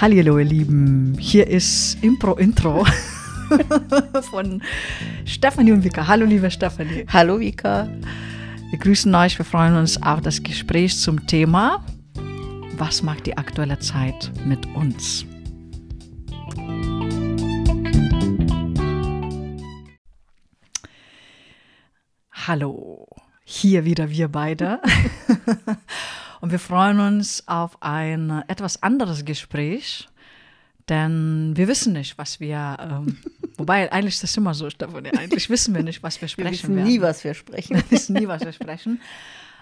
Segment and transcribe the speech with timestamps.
[0.00, 2.86] Hallo ihr Lieben, hier ist Impro Intro
[4.30, 4.62] von
[5.26, 6.06] Stefanie und Vika.
[6.06, 7.04] Hallo liebe Stefanie.
[7.06, 7.86] Hallo Vika.
[8.70, 11.84] Wir grüßen euch, wir freuen uns auf das Gespräch zum Thema
[12.78, 15.26] Was macht die aktuelle Zeit mit uns?
[22.32, 23.06] Hallo,
[23.44, 24.80] hier wieder wir beide.
[26.40, 30.08] Und wir freuen uns auf ein etwas anderes Gespräch,
[30.88, 33.18] denn wir wissen nicht, was wir, ähm,
[33.58, 36.52] wobei eigentlich ist das immer so, Stefanie, eigentlich wissen wir nicht, was wir sprechen wir
[36.52, 36.88] wissen werden.
[36.88, 37.76] nie, was wir sprechen.
[37.76, 39.00] Wir wissen nie, was wir sprechen.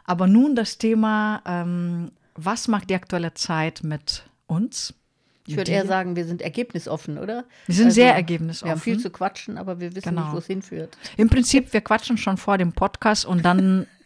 [0.05, 4.95] Aber nun das Thema, ähm, was macht die aktuelle Zeit mit uns?
[5.47, 7.45] Ich würde eher sagen, wir sind ergebnisoffen, oder?
[7.67, 8.67] Wir sind Also, sehr ergebnisoffen.
[8.69, 10.25] Wir haben viel zu quatschen, aber wir wissen Genau.
[10.25, 10.97] nicht, wo es hinführt.
[11.17, 13.87] Im Prinzip, wir quatschen schon vor dem Podcast und dann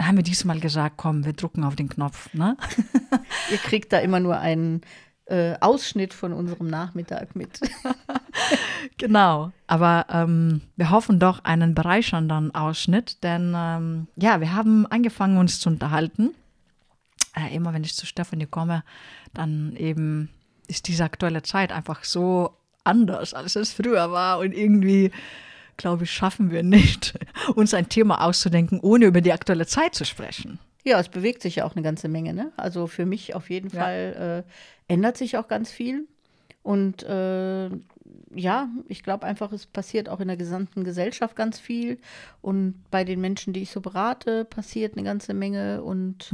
[0.00, 2.32] haben wir diesmal gesagt, komm, wir drucken auf den Knopf.
[2.34, 2.56] Ne?
[3.50, 4.82] Ihr kriegt da immer nur einen
[5.26, 7.60] äh, Ausschnitt von unserem Nachmittag mit.
[8.98, 15.38] Genau, aber ähm, wir hoffen doch einen bereichernden Ausschnitt, denn ähm, ja, wir haben angefangen,
[15.38, 16.34] uns zu unterhalten.
[17.34, 18.84] Äh, immer wenn ich zu Stefanie komme,
[19.32, 20.28] dann eben
[20.68, 25.10] ist diese aktuelle Zeit einfach so anders, als es früher war und irgendwie,
[25.76, 27.14] glaube ich, schaffen wir nicht,
[27.54, 30.58] uns ein Thema auszudenken, ohne über die aktuelle Zeit zu sprechen.
[30.84, 32.34] Ja, es bewegt sich ja auch eine ganze Menge.
[32.34, 32.52] Ne?
[32.56, 33.80] Also für mich auf jeden Ja.
[33.80, 34.44] Fall
[34.88, 36.06] äh, ändert sich auch ganz viel.
[36.62, 37.68] Und äh,
[38.36, 41.98] ja, ich glaube einfach, es passiert auch in der gesamten Gesellschaft ganz viel.
[42.42, 45.82] Und bei den Menschen, die ich so berate, passiert eine ganze Menge.
[45.82, 46.32] Und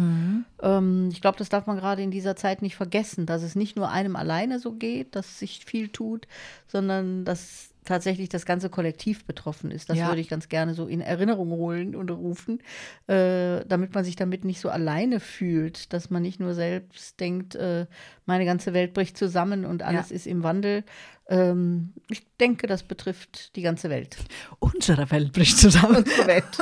[0.62, 3.76] ähm, ich glaube, das darf man gerade in dieser Zeit nicht vergessen, dass es nicht
[3.76, 6.26] nur einem alleine so geht, dass sich viel tut,
[6.66, 9.90] sondern dass tatsächlich das ganze Kollektiv betroffen ist.
[9.90, 10.06] Das Ja.
[10.08, 12.60] würde ich ganz gerne so in Erinnerung holen und rufen,
[13.08, 17.56] äh, damit man sich damit nicht so alleine fühlt, dass man nicht nur selbst denkt,
[17.56, 17.86] äh,
[18.26, 20.16] meine ganze Welt bricht zusammen und alles Ja.
[20.16, 20.84] ist im Wandel.
[21.28, 24.16] Ähm, ich denke, das betrifft die ganze Welt.
[24.58, 25.96] Unsere Welt bricht zusammen.
[25.96, 26.44] Unsere Welt.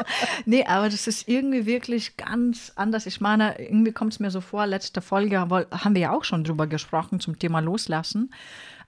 [0.46, 3.06] Nee, aber das ist irgendwie wirklich ganz anders.
[3.06, 6.42] Ich meine, irgendwie kommt es mir so vor, letzte Folge haben wir ja auch schon
[6.42, 8.32] drüber gesprochen zum Thema Loslassen.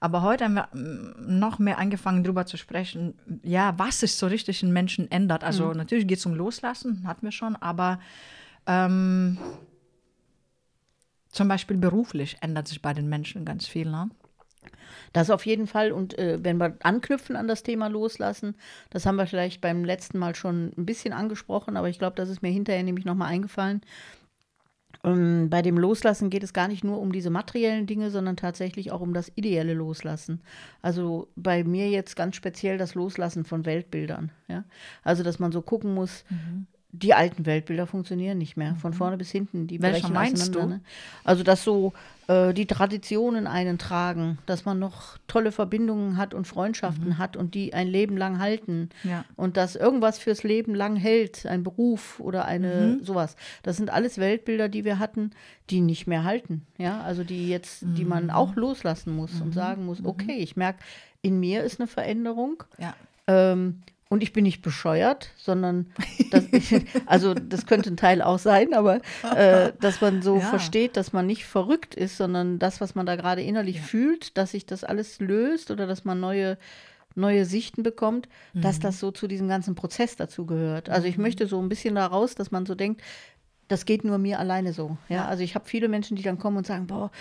[0.03, 4.27] Aber heute haben wir mm, noch mehr angefangen drüber zu sprechen, ja, was sich so
[4.27, 5.45] richtig in Menschen ändert.
[5.45, 8.01] Also natürlich geht es um Loslassen, hatten wir schon, aber
[8.67, 9.37] ähm,
[11.29, 13.89] zum Beispiel beruflich ändert sich bei den Menschen ganz viel.
[13.89, 14.09] Ne?
[15.13, 15.93] Das auf jeden Fall.
[15.93, 18.55] Und äh, wenn wir anknüpfen an das Thema Loslassen,
[18.89, 22.27] das haben wir vielleicht beim letzten Mal schon ein bisschen angesprochen, aber ich glaube, das
[22.27, 23.79] ist mir hinterher nämlich nochmal eingefallen.
[25.03, 28.91] Ähm, bei dem Loslassen geht es gar nicht nur um diese materiellen Dinge, sondern tatsächlich
[28.91, 30.41] auch um das ideelle Loslassen.
[30.81, 34.31] Also bei mir jetzt ganz speziell das Loslassen von Weltbildern.
[34.47, 34.63] Ja?
[35.03, 36.23] Also, dass man so gucken muss,
[36.93, 39.65] die alten Weltbilder funktionieren nicht mehr, von vorne bis hinten.
[39.65, 40.63] Die Welche brechen meinst du?
[40.63, 40.81] Ne?
[41.23, 41.91] Also, dass so
[42.27, 47.55] äh, die Traditionen einen tragen, dass man noch tolle Verbindungen hat und Freundschaften hat und
[47.55, 48.89] die ein Leben lang halten.
[49.03, 49.25] Ja.
[49.35, 53.35] Und dass irgendwas fürs Leben lang hält, ein Beruf oder eine sowas.
[53.63, 55.31] Das sind alles Weltbilder, die wir hatten,
[55.71, 56.61] die nicht mehr halten.
[56.77, 60.79] Ja, also die jetzt, die man auch loslassen muss und sagen muss, okay, ich merke,
[61.23, 62.63] in mir ist eine Veränderung.
[62.77, 62.93] Ja.
[63.25, 63.81] Ähm,
[64.13, 65.87] und ich bin nicht bescheuert, sondern
[66.31, 66.45] das,
[67.05, 69.01] also das könnte ein Teil auch sein, aber
[69.35, 70.49] äh, dass man so Ja.
[70.49, 74.51] versteht, dass man nicht verrückt ist, sondern das, was man da gerade innerlich fühlt, dass
[74.51, 76.57] sich das alles löst oder dass man neue
[77.15, 80.89] neue Sichten bekommt, dass das so zu diesem ganzen Prozess dazu gehört.
[80.89, 83.01] Also ich möchte so ein bisschen daraus, dass man so denkt,
[83.67, 84.97] das geht nur mir alleine so.
[85.09, 87.11] Ja, also ich habe viele Menschen, die dann kommen und sagen, boah,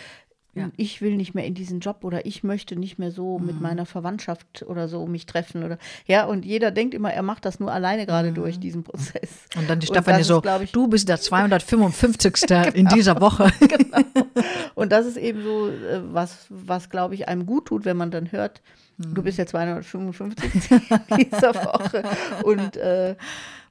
[0.55, 0.71] Ja.
[0.77, 3.63] ich will nicht mehr in diesen Job oder ich möchte nicht mehr so mit Mhm.
[3.63, 7.59] meiner Verwandtschaft oder so mich treffen oder ja und jeder denkt immer, er macht das
[7.59, 9.47] nur alleine gerade durch diesen Prozess.
[9.55, 9.61] Mhm.
[9.63, 12.51] Und dann die Stefanie so, ich, du bist der 255.
[12.75, 13.51] in dieser Woche.
[14.75, 18.11] Und das ist eben so, äh, was, was glaube ich, einem gut tut, wenn man
[18.11, 18.61] dann hört,
[18.99, 22.03] du bist ja 255 in dieser Woche.
[22.45, 23.17] Und äh,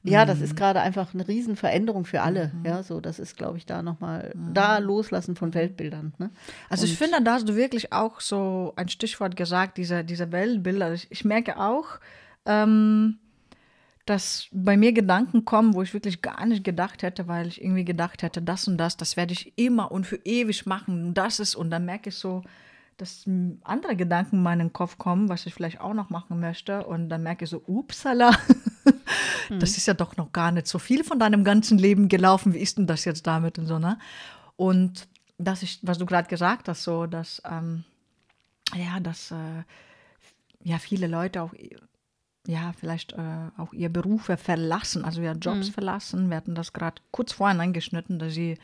[0.04, 2.52] ja, das ist gerade einfach eine Riesenveränderung für alle.
[2.66, 6.14] Ja, so, das ist, glaube ich, da nochmal, da loslassen von Weltbildern.
[6.18, 6.32] Ne?
[6.70, 10.94] Also ich finde, da hast du wirklich auch so ein Stichwort gesagt, diese, diese Weltbilder.
[10.94, 12.00] Ich, ich merke auch,
[12.46, 13.20] ähm,
[14.06, 17.86] dass bei mir Gedanken kommen, wo ich wirklich gar nicht gedacht hätte, weil ich irgendwie
[17.86, 21.06] gedacht hätte, das und das, das werde ich immer und für ewig machen.
[21.06, 22.44] Und das ist, und dann merke ich so,
[22.98, 23.26] dass
[23.64, 26.86] andere Gedanken in meinen Kopf kommen, was ich vielleicht auch noch machen möchte.
[26.86, 28.32] Und dann merke ich so, upsala,
[29.60, 32.54] das ist ja doch noch gar nicht so viel von deinem ganzen Leben gelaufen.
[32.54, 33.98] Wie ist denn das jetzt damit und so, ne?
[34.56, 35.08] Und
[35.38, 37.84] das ist, was du gerade gesagt hast, so, dass, ähm,
[38.76, 39.64] ja, dass, äh,
[40.64, 41.54] ja, viele Leute auch
[42.48, 46.30] ja, vielleicht äh, auch ihre Berufe verlassen, also ihre Jobs verlassen.
[46.30, 48.58] Wir hatten das gerade kurz vorhin angeschnitten, dass sie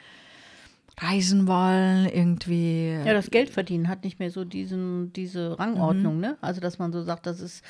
[1.00, 2.90] reisen wollen, irgendwie.
[3.06, 6.22] Ja, das Geld verdienen hat nicht mehr so diesen, diese Rangordnung, Mhm.
[6.22, 6.38] ne?
[6.42, 7.64] Also, dass man so sagt, das ist,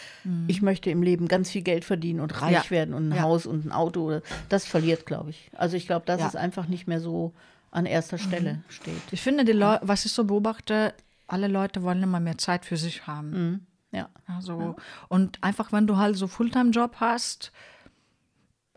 [0.47, 2.69] ich möchte im Leben ganz viel Geld verdienen und reich Ja.
[2.69, 3.23] werden und ein Ja.
[3.23, 4.01] Haus und ein Auto.
[4.05, 5.49] Oder, das verliert, glaube ich.
[5.57, 6.25] Also, ich glaube, dass Ja.
[6.25, 6.29] Mhm.
[6.29, 7.33] es einfach nicht mehr so
[7.69, 8.95] an erster Stelle steht.
[9.11, 10.93] Ich finde, die was ich so beobachte,
[11.27, 13.29] alle Leute wollen immer mehr Zeit für sich haben.
[13.31, 13.59] Mhm.
[13.91, 14.09] Ja.
[14.27, 14.77] Also,
[15.09, 17.51] Und einfach, wenn du halt so Fulltime-Job hast,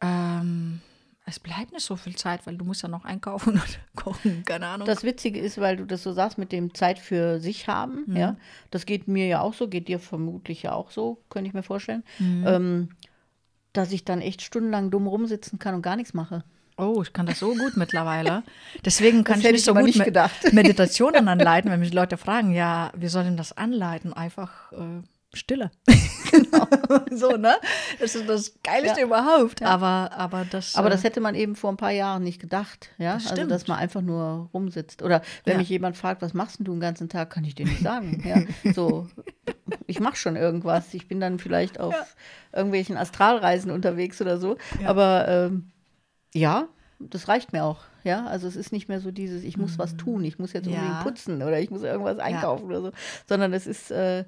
[0.03, 0.81] ähm,
[1.27, 4.67] es bleibt nicht so viel Zeit, weil du musst ja noch einkaufen und kochen, keine
[4.67, 4.87] Ahnung.
[4.87, 8.17] Das Witzige ist, weil du das so sagst mit dem Zeit für sich haben, Mhm.
[8.17, 8.37] ja,
[8.71, 11.63] das geht mir ja auch so, geht dir vermutlich ja auch so, könnte ich mir
[11.63, 12.45] vorstellen, Mhm.
[12.47, 12.89] ähm,
[13.73, 16.43] dass ich dann echt stundenlang dumm rumsitzen kann und gar nichts mache.
[16.77, 18.43] oh, ich kann das so gut mittlerweile.
[18.87, 20.53] Deswegen kann Das ich nicht ich so gut nicht.
[20.55, 25.03] Meditationen anleiten, wenn mich Leute fragen, ja, wir sollen das anleiten, einfach äh,
[25.33, 25.71] Stille.
[27.13, 27.55] so, ne?
[28.01, 29.07] Das ist das Geilste Ja.
[29.07, 29.63] überhaupt.
[29.63, 30.75] Aber, aber das.
[30.75, 33.15] Aber äh, das hätte man eben vor ein paar Jahren nicht gedacht, ja.
[33.15, 33.51] Das also stimmt.
[33.53, 35.03] dass man einfach nur rumsitzt.
[35.03, 35.59] Oder wenn Ja.
[35.59, 38.23] mich jemand fragt, was machst du den ganzen Tag, kann ich dir nicht sagen.
[38.65, 38.73] ja.
[38.73, 39.09] So,
[39.87, 40.93] ich mache schon irgendwas.
[40.95, 41.95] Ich bin dann vielleicht auf
[42.53, 44.57] irgendwelchen Astralreisen unterwegs oder so.
[44.83, 44.89] Ja.
[44.89, 45.71] Aber ähm,
[46.35, 46.69] ja,
[46.99, 47.79] das reicht mir auch.
[48.03, 50.67] Ja, also es ist nicht mehr so dieses, ich muss was tun, ich muss jetzt
[50.67, 50.73] Ja.
[50.79, 52.93] unbedingt putzen oder ich muss irgendwas einkaufen oder so,
[53.29, 54.25] sondern es ist äh,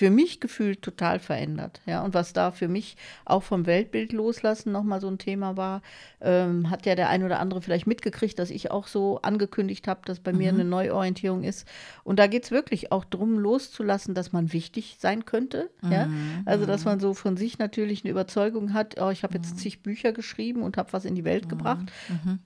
[0.00, 1.82] für mich gefühlt total verändert.
[1.84, 5.82] Ja, und was da für mich auch vom Weltbild loslassen nochmal so ein Thema war,
[6.22, 10.00] ähm, hat ja der ein oder andere vielleicht mitgekriegt, dass ich auch so angekündigt habe,
[10.06, 11.68] dass bei mir eine Neuorientierung ist.
[12.02, 15.68] Und da geht es wirklich auch darum, loszulassen, dass man wichtig sein könnte.
[15.82, 16.08] Ja?
[16.46, 19.82] Also, dass man so von sich natürlich eine Überzeugung hat, oh, ich habe jetzt zig
[19.82, 21.92] Bücher geschrieben und habe was in die Welt gebracht,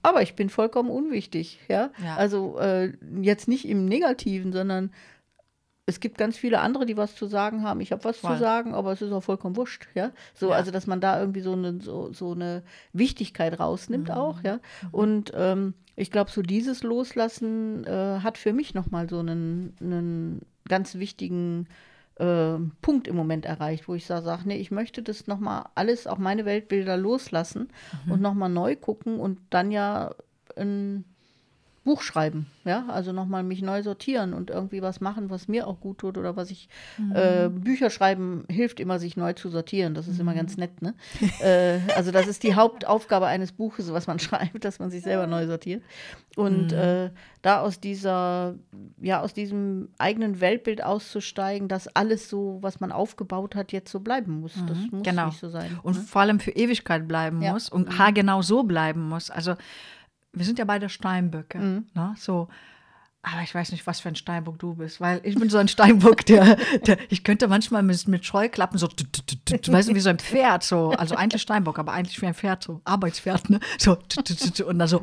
[0.01, 1.59] aber ich bin vollkommen unwichtig.
[1.69, 1.91] Ja?
[2.03, 2.17] Ja.
[2.17, 2.91] Also äh,
[3.21, 4.91] jetzt nicht im Negativen, sondern
[5.87, 7.79] es gibt ganz viele andere, die was zu sagen haben.
[7.79, 8.33] Ich habe was Voll.
[8.33, 10.11] zu sagen, aber es ist auch vollkommen wurscht, ja.
[10.33, 10.55] So, Ja.
[10.55, 14.59] also dass man da irgendwie so eine, so, so eine Wichtigkeit rausnimmt auch, ja.
[14.91, 20.41] Und ähm, ich glaube, so dieses Loslassen äh, hat für mich nochmal so einen, einen
[20.67, 21.67] ganz wichtigen
[22.15, 26.07] äh, Punkt im Moment erreicht, wo ich sage, sag, nee, ich möchte das nochmal alles,
[26.07, 27.67] auch meine Weltbilder loslassen
[28.09, 30.15] und nochmal neu gucken und dann ja
[30.55, 31.05] ein
[31.85, 35.79] Buch schreiben, ja, also nochmal mich neu sortieren und irgendwie was machen, was mir auch
[35.79, 36.67] gut tut oder was ich,
[37.13, 40.95] äh, Bücher schreiben hilft immer, sich neu zu sortieren, das ist immer ganz nett, ne?
[41.41, 45.27] äh, also das ist die Hauptaufgabe eines Buches, was man schreibt, dass man sich selber
[45.27, 45.83] neu sortiert
[46.35, 47.11] und äh,
[47.43, 48.55] da aus dieser,
[48.99, 53.99] ja, aus diesem eigenen Weltbild auszusteigen, dass alles so, was man aufgebaut hat, jetzt so
[53.99, 55.27] bleiben muss, das muss genau.
[55.27, 55.79] nicht so sein.
[55.83, 56.01] und ne?
[56.01, 57.53] vor allem für Ewigkeit bleiben Ja.
[57.53, 59.29] muss und haargenau so bleiben muss.
[59.29, 59.53] Also
[60.35, 61.85] wir sind ja beide Steinböcke, Mhm.
[61.93, 62.13] ne?
[62.17, 62.47] So.
[63.27, 65.67] Aber ich weiß nicht, was für ein Steinbock du bist, weil ich bin so ein
[65.67, 69.95] Steinbock, der, der ich könnte manchmal mit, mit Scheuklappen so, tut, tut, tut, weißt du,
[69.95, 73.49] wie so ein Pferd, so, also eigentlich Steinbock, aber eigentlich wie ein Pferd, so Arbeitspferd,
[73.49, 73.59] ne?
[73.79, 73.97] So,
[74.67, 75.01] und dann so,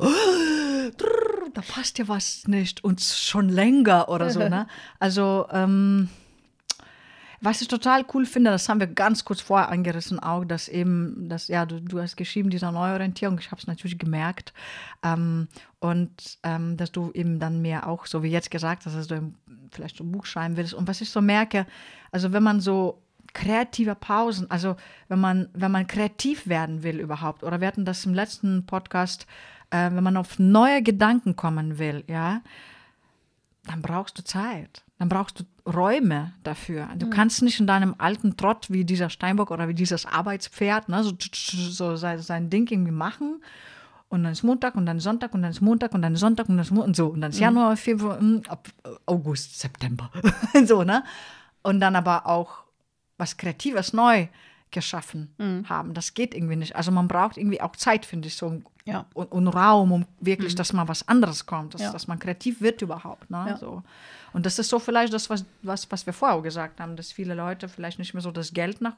[1.53, 4.67] da passt ja was nicht und schon länger oder so, ne?
[4.99, 6.07] Also, ähm,
[7.43, 11.27] was ich total cool finde, das haben wir ganz kurz vorher angerissen, auch, dass eben,
[11.27, 14.53] dass, ja, du, du hast geschrieben, dieser Neuorientierung, ich habe es natürlich gemerkt.
[15.03, 15.49] Ähm,
[15.79, 19.33] und ähm, dass du eben dann mehr auch, so wie jetzt gesagt hast, dass du
[19.71, 20.73] vielleicht so ein Buch schreiben willst.
[20.73, 21.65] Und was ich so merke,
[22.11, 23.01] also wenn man so
[23.33, 24.77] kreative Pausen, also
[25.09, 29.27] wenn man, wenn man kreativ werden will überhaupt, oder wir hatten das im letzten Podcast,
[29.69, 32.41] äh, wenn man auf neue Gedanken kommen will, ja,
[33.65, 34.83] dann brauchst du Zeit.
[35.03, 36.87] Dann brauchst du Räume dafür.
[36.95, 41.03] Du kannst nicht in deinem alten Trott wie dieser Steinbock oder wie dieses Arbeitspferd ne,
[41.03, 41.13] so,
[41.97, 43.43] so sein, Ding irgendwie machen.
[44.07, 46.47] Und dann ist Montag und dann Sonntag und dann ist Montag und dann ist Sonntag
[46.47, 47.07] und dann ist Mo und so.
[47.07, 48.41] Und dann ist Januar, Februar, äh,
[49.05, 50.09] August, September.
[50.65, 51.03] so, ne?
[51.63, 52.63] Und dann aber auch
[53.17, 54.29] was Kreatives neu
[54.73, 55.33] geschaffen
[55.69, 55.93] haben.
[55.93, 56.75] Das geht irgendwie nicht.
[56.75, 59.05] Also man braucht irgendwie auch Zeit, finde ich, so Ja.
[59.13, 61.91] und, und Raum, um wirklich, dass mal was anderes kommt, dass, Ja.
[61.93, 63.29] dass man kreativ wird überhaupt.
[63.29, 63.45] Ne?
[63.49, 63.57] Ja.
[63.57, 63.81] So.
[64.33, 67.11] Und das ist so vielleicht das, was, was, was wir vorher auch gesagt haben, dass
[67.13, 68.95] viele Leute vielleicht nicht mehr so das Geld nach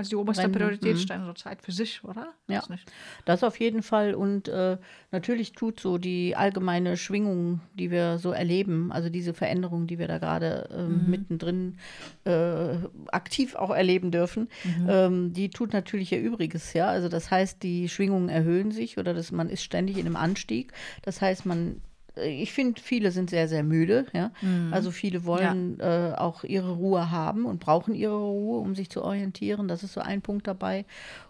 [0.00, 1.00] als die oberste Rennen, Priorität mhm.
[1.00, 2.32] stellen, so Zeit für sich, oder?
[2.48, 2.62] Ja.
[2.68, 2.90] Nicht.
[3.24, 4.14] Das auf jeden Fall.
[4.14, 4.76] Und äh,
[5.12, 10.08] natürlich tut so die allgemeine Schwingung, die wir so erleben, also diese Veränderung, die wir
[10.08, 11.10] da gerade ähm, Mhm.
[11.10, 11.78] mittendrin
[12.24, 12.76] äh,
[13.12, 14.86] aktiv auch erleben dürfen, Mhm.
[14.88, 16.88] ähm, die tut natürlich ihr Übriges, ja.
[16.88, 20.72] Also das heißt, die Schwingungen erhöhen sich oder das, man ist ständig in einem Anstieg.
[21.02, 24.06] Das heißt, man äh, ich finde, viele sind sehr, sehr müde.
[24.12, 24.32] Ja?
[24.70, 29.02] Also viele wollen äh, auch ihre Ruhe haben und brauchen ihre Ruhe, um sich zu
[29.02, 29.68] orientieren.
[29.68, 30.84] Das ist so ein Punkt dabei.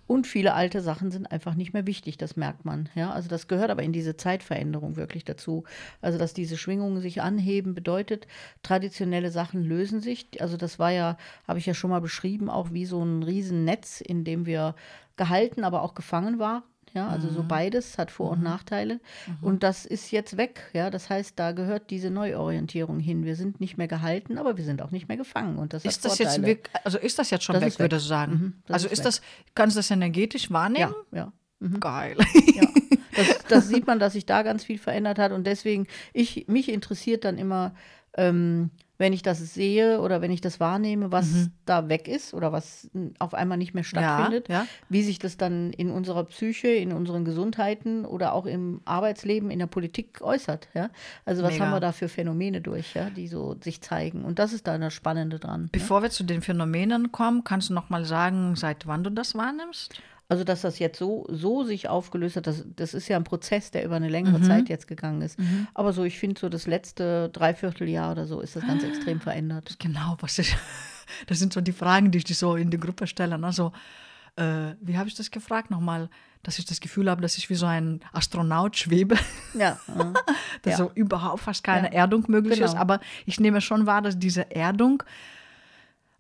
[0.06, 2.88] Und viele alte Sachen sind einfach nicht mehr wichtig, das merkt man.
[2.94, 3.12] Ja?
[3.12, 5.64] Also das gehört aber in diese Zeitveränderung wirklich dazu.
[6.00, 8.26] Also dass diese Schwingungen sich anheben, bedeutet,
[8.62, 10.26] traditionelle Sachen lösen sich.
[10.40, 14.00] Also das war ja, habe ich ja schon mal beschrieben, auch wie so ein Riesennetz,
[14.00, 14.74] in dem wir
[15.16, 17.34] gehalten, aber auch gefangen war, Ja, also Mhm.
[17.34, 18.98] so beides hat Vor- und Nachteile.
[19.40, 20.62] Und das ist jetzt weg.
[20.72, 23.24] Ja, das heißt, da gehört diese Neuorientierung hin.
[23.24, 25.56] Wir sind nicht mehr gehalten, aber wir sind auch nicht mehr gefangen.
[25.58, 26.46] Und das Ist das jetzt Vorteile.
[26.58, 27.78] wirk- also ist das jetzt schon Das weg, weg.
[27.78, 28.32] würdest du sagen?
[28.32, 29.20] Mhm, also ist ist das,
[29.54, 30.94] kannst du das energetisch wahrnehmen?
[31.12, 31.68] Ja, ja.
[31.78, 32.16] Geil.
[32.54, 32.62] ja.
[33.16, 35.32] Das, das sieht man, dass sich da ganz viel verändert hat.
[35.32, 37.74] Und deswegen, ich, mich interessiert dann immer,
[38.16, 42.52] ähm, wenn ich das sehe oder wenn ich das wahrnehme, was da weg ist oder
[42.52, 44.66] was n, auf einmal nicht mehr stattfindet, ja.
[44.90, 49.58] wie sich das dann in unserer Psyche, in unseren Gesundheiten oder auch im Arbeitsleben, in
[49.58, 50.68] der Politik äußert.
[50.74, 50.90] Ja?
[51.24, 51.64] Also was Mega.
[51.64, 54.22] haben wir da für Phänomene durch, ja, die so sich zeigen.
[54.22, 55.62] Und das ist da das Spannende dran.
[55.62, 55.68] Ne?
[55.72, 59.34] Bevor wir zu den Phänomenen kommen, kannst du noch mal sagen, seit wann du das
[59.34, 59.94] wahrnimmst?
[60.30, 63.72] Also, dass das jetzt so, so sich aufgelöst hat, das, das ist ja ein Prozess,
[63.72, 64.44] der über eine längere Mhm.
[64.44, 65.36] Zeit jetzt gegangen ist.
[65.74, 69.76] Aber so, ich finde, so das letzte Dreivierteljahr oder so ist das ganz extrem verändert.
[69.78, 70.56] Genau, was ich.
[71.26, 73.36] Das sind so die Fragen, die ich dir so in die Gruppe stelle.
[73.36, 73.52] Ne?
[73.52, 73.72] So,
[74.36, 76.08] äh, wie habe ich das gefragt nochmal?
[76.44, 79.16] Dass ich das Gefühl habe, dass ich wie so ein Astronaut schwebe,
[79.52, 80.04] Ja, äh,
[80.62, 80.76] dass Ja.
[80.76, 81.94] so überhaupt fast keine Ja.
[82.02, 82.70] Erdung möglich ist.
[82.70, 82.80] Genau.
[82.80, 85.02] Aber ich nehme schon wahr, dass diese Erdung,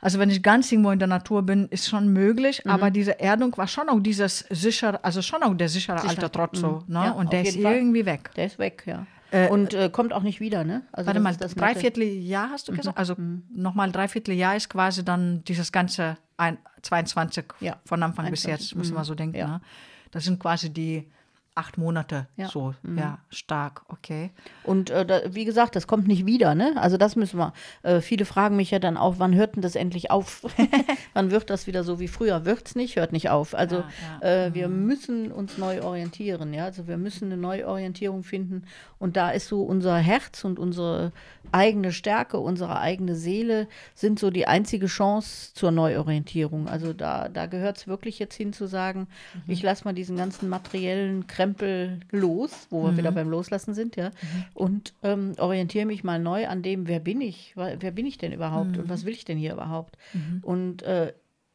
[0.00, 2.62] also wenn ich ganz irgendwo in der Natur bin, ist schon möglich.
[2.64, 2.70] Mhm.
[2.70, 6.10] Aber diese Erdung war schon auch dieses sichere, also schon auch der sichere Sicher.
[6.10, 6.82] alte Trotz so.
[6.86, 6.94] Mhm.
[6.94, 7.04] Ne?
[7.04, 7.74] Ja, Und der ist Fall.
[7.74, 8.30] irgendwie weg.
[8.36, 9.06] der ist weg, ja.
[9.32, 10.82] Äh, Und äh, kommt auch nicht wieder, ne?
[10.90, 12.98] Also Warte mal, das dreiviertel Jahr hast du gesagt?
[12.98, 13.14] Also
[13.54, 18.70] nochmal dreiviertel Jahr ist quasi dann dieses ganze ein, 22 Ja, von Anfang bis 21,
[18.70, 19.36] jetzt, muss man so denken.
[19.36, 19.46] ja.
[19.46, 19.60] Ne?
[20.10, 21.08] Das sind quasi die
[21.60, 22.46] acht Monate Ja.
[22.46, 22.50] Mhm.
[22.50, 22.74] so.
[22.96, 24.30] Ja, stark, okay.
[24.64, 26.72] Und äh, da, wie gesagt, das kommt nicht wieder, ne?
[26.76, 27.52] Also das müssen wir.
[27.82, 30.42] Äh, viele fragen mich ja dann auch, wann hört denn das endlich auf?
[31.14, 32.46] wann wird das wieder so wie früher?
[32.46, 33.54] Wird's nicht, hört nicht auf.
[33.54, 33.84] Also Ja,
[34.22, 34.46] ja.
[34.46, 36.64] Äh, wir müssen uns neu orientieren, ja.
[36.64, 38.64] Also wir müssen eine Neuorientierung finden.
[38.98, 41.12] Und da ist so unser Herz und unsere
[41.52, 46.68] eigene Stärke, unsere eigene Seele sind so die einzige Chance zur Neuorientierung.
[46.68, 49.08] Also da, da gehört es wirklich jetzt hin zu sagen,
[49.46, 51.49] ich lasse mal diesen ganzen materiellen Krempel
[52.10, 54.10] los, wo wir wieder beim Loslassen sind, ja,
[54.54, 58.32] und ähm, orientiere mich mal neu an dem, wer bin ich, wer bin ich denn
[58.32, 58.76] überhaupt?
[58.78, 59.96] Und was will ich denn hier überhaupt?
[60.42, 61.12] Und äh,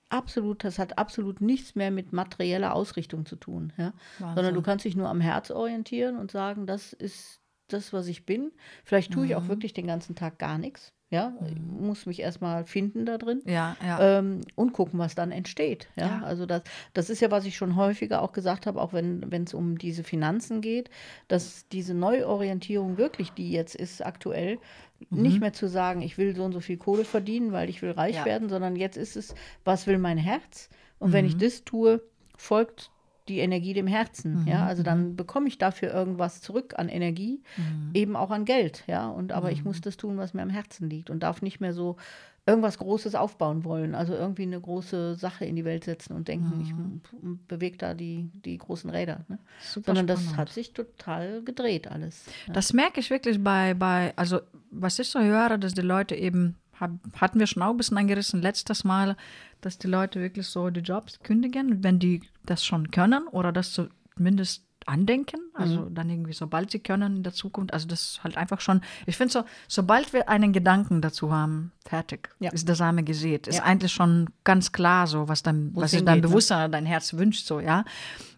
[0.10, 4.86] absolut, das hat absolut nichts mehr mit materieller Ausrichtung zu tun, ja, sondern du kannst
[4.86, 8.52] dich nur am Herz orientieren und sagen, das ist das, was ich bin.
[8.84, 12.66] Vielleicht tue ich auch wirklich den ganzen Tag gar nichts, ja, ich muss mich erstmal
[12.66, 14.20] finden da drin Ja, ja.
[14.20, 15.88] ähm, und gucken, was dann entsteht.
[15.96, 16.08] Ja?
[16.08, 16.22] Ja.
[16.24, 19.54] Also das, das ist ja, was ich schon häufiger auch gesagt habe, auch wenn es
[19.54, 20.90] um diese Finanzen geht,
[21.28, 24.58] dass diese Neuorientierung wirklich, die jetzt ist aktuell,
[25.10, 25.22] Mhm.
[25.24, 27.92] nicht mehr zu sagen, ich will so und so viel Kohle verdienen, weil ich will
[27.92, 28.26] reich Ja.
[28.26, 29.36] werden, sondern jetzt ist es,
[29.66, 30.70] was will mein Herz?
[31.00, 31.32] Und wenn Mhm.
[31.32, 32.02] ich das tue,
[32.38, 32.92] folgt
[33.28, 34.48] die Energie dem Herzen, Mhm.
[34.48, 37.90] ja, also dann bekomme ich dafür irgendwas zurück an Energie, Mhm.
[37.94, 40.90] eben auch an Geld, ja, und aber ich muss das tun, was mir am Herzen
[40.90, 41.96] liegt und darf nicht mehr so
[42.48, 46.62] irgendwas Großes aufbauen wollen, also irgendwie eine große Sache in die Welt setzen und denken,
[46.62, 46.70] ich
[47.24, 49.40] m- bewege da die, die großen Räder, ne?
[49.84, 50.38] Sondern das spannend.
[50.38, 52.26] hat sich total gedreht alles.
[52.46, 52.54] Ja.
[52.54, 56.54] Das merke ich wirklich bei, bei, also was ich so höre, dass die Leute eben,
[56.80, 59.16] hab, hatten wir schon auch ein bisschen angerissen letztes Mal,
[59.62, 63.80] dass die Leute wirklich so die Jobs kündigen, wenn die das schon können oder das
[64.16, 65.96] zumindest andenken, also Mhm.
[65.96, 69.18] dann irgendwie sobald sie können in der Zukunft, also das ist halt einfach schon, ich
[69.18, 72.52] finde so, sobald wir einen Gedanken dazu haben, fertig, Ja.
[72.52, 73.64] ist der Same gesät, ist Ja.
[73.64, 76.30] eigentlich schon ganz klar so, was dein, Wo was sich dein hingeht, ne?
[76.30, 77.84] Bewusstsein oder dein Herz wünscht, so, ja.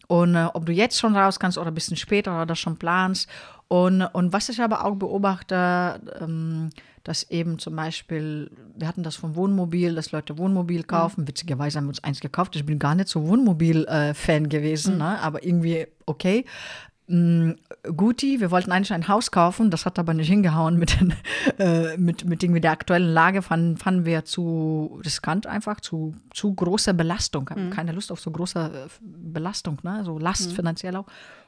[0.08, 2.78] Und äh, ob du jetzt schon raus kannst oder ein bisschen später oder das schon
[2.78, 3.30] planst.
[3.68, 6.70] Und, und was ich aber auch beobachte, ähm,
[7.08, 11.26] dass eben zum Beispiel, wir hatten das vom Wohnmobil, dass Leute Wohnmobil kaufen.
[11.26, 12.58] Witzigerweise haben wir uns eins gekauft.
[12.58, 15.18] Ich bin gar nicht so Wohnmobil-Fan gewesen, ne?
[15.22, 16.44] aber irgendwie okay.
[17.08, 17.52] Mm,
[17.96, 21.14] Guti, wir wollten eigentlich ein Haus kaufen, das hat aber nicht hingehauen mit, den,
[21.60, 26.54] äh, mit, mit irgendwie der aktuellen Lage, fanden, fanden wir zu riskant einfach, zu, zu
[26.54, 30.02] große Belastung, haben keine Lust auf so große äh, Belastung, ne?
[30.04, 31.06] so Last finanziell auch.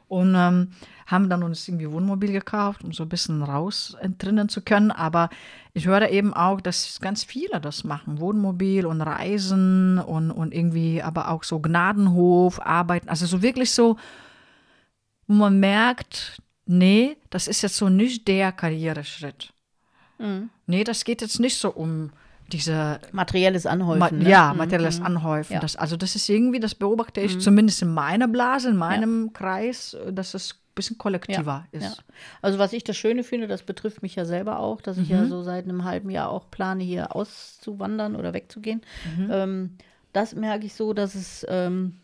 [0.09, 0.71] Und ähm,
[1.05, 4.91] haben dann uns irgendwie Wohnmobil gekauft, um so ein bisschen raus entrinnen zu können.
[4.91, 5.29] Aber
[5.73, 8.19] ich höre eben auch, dass ganz viele das machen.
[8.19, 13.07] Wohnmobil und Reisen und, und irgendwie aber auch so Gnadenhof, arbeiten.
[13.07, 13.97] Also so wirklich so,
[15.27, 19.53] wo man merkt, nee, das ist jetzt so nicht der Karriereschritt.
[20.67, 22.11] Nee, das geht jetzt nicht so um
[22.49, 23.99] diese Materielles Anhäufen.
[23.99, 24.29] Ma ne?
[24.29, 25.53] ja, materielles Anhäufen.
[25.53, 25.59] Ja.
[25.59, 29.93] Das, also das ist irgendwie, das beobachte ich zumindest in meiner Blase, in meinem Kreis,
[29.93, 31.83] äh, dass es ein bisschen kollektiver ist.
[31.83, 32.03] Ja.
[32.41, 35.25] Also was ich das Schöne finde, das betrifft mich ja selber auch, dass ich ja
[35.25, 38.81] so seit einem halben Jahr auch plane, hier auszuwandern oder wegzugehen.
[39.29, 39.77] Ähm,
[40.13, 41.97] das merke ich so, dass es, ähm,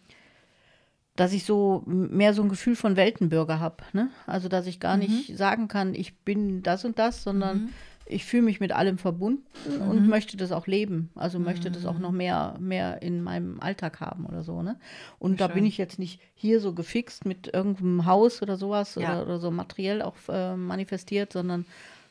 [1.15, 3.77] dass ich so mehr so ein Gefühl von Weltenbürger habe.
[3.93, 4.09] Ne?
[4.27, 7.69] Also dass ich gar nicht sagen kann, ich bin das und das, sondern
[8.07, 9.89] ich fühle mich mit allem verbunden Mhm.
[9.89, 11.09] und möchte das auch leben.
[11.15, 14.61] Also möchte das auch noch mehr, mehr in meinem Alltag haben oder so.
[14.61, 14.77] Ne?
[15.17, 15.65] Und da bin schön.
[15.65, 19.01] ich jetzt nicht hier so gefixt mit irgendeinem Haus oder sowas Ja.
[19.13, 21.65] oder, oder so materiell auch äh, manifestiert, sondern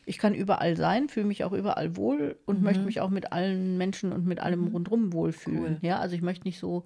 [0.06, 3.78] ich kann überall sein, fühle mich auch überall wohl und möchte mich auch mit allen
[3.78, 5.60] Menschen und mit allem rundherum wohlfühlen.
[5.60, 5.66] Mhm.
[5.66, 5.78] Cool.
[5.80, 6.84] Ja, also ich möchte nicht so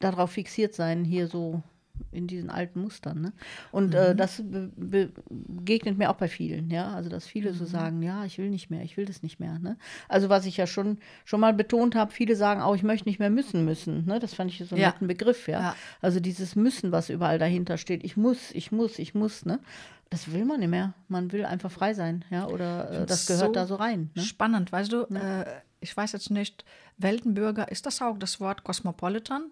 [0.00, 1.62] darauf fixiert sein, hier so
[2.10, 3.20] in diesen alten Mustern.
[3.20, 3.32] Ne?
[3.70, 3.96] Und Mhm.
[3.96, 6.92] äh, das be be begegnet mir auch bei vielen, ja.
[6.94, 7.56] Also dass viele Mhm.
[7.56, 9.58] so sagen, ja, ich will nicht mehr, ich will das nicht mehr.
[9.58, 9.76] Ne?
[10.08, 13.18] Also was ich ja schon schon mal betont habe, viele sagen auch, ich möchte nicht
[13.18, 14.04] mehr müssen müssen.
[14.06, 14.18] Ne?
[14.20, 14.90] Das fand ich so einen Ja.
[14.90, 15.60] netten Begriff, ja?
[15.60, 15.76] Ja.
[16.00, 18.04] Also dieses Müssen, was überall dahinter steht.
[18.04, 19.58] Ich muss, ich muss, ich muss, ne?
[20.10, 20.92] Das will man nicht mehr.
[21.08, 22.46] Man will einfach frei sein, ja.
[22.46, 24.10] Oder äh, das gehört so da so rein.
[24.14, 24.22] Ne?
[24.22, 25.44] Spannend, weißt du, äh,
[25.80, 26.64] ich weiß jetzt nicht,
[26.98, 29.44] Weltenbürger, ist das auch das Wort Cosmopolitan?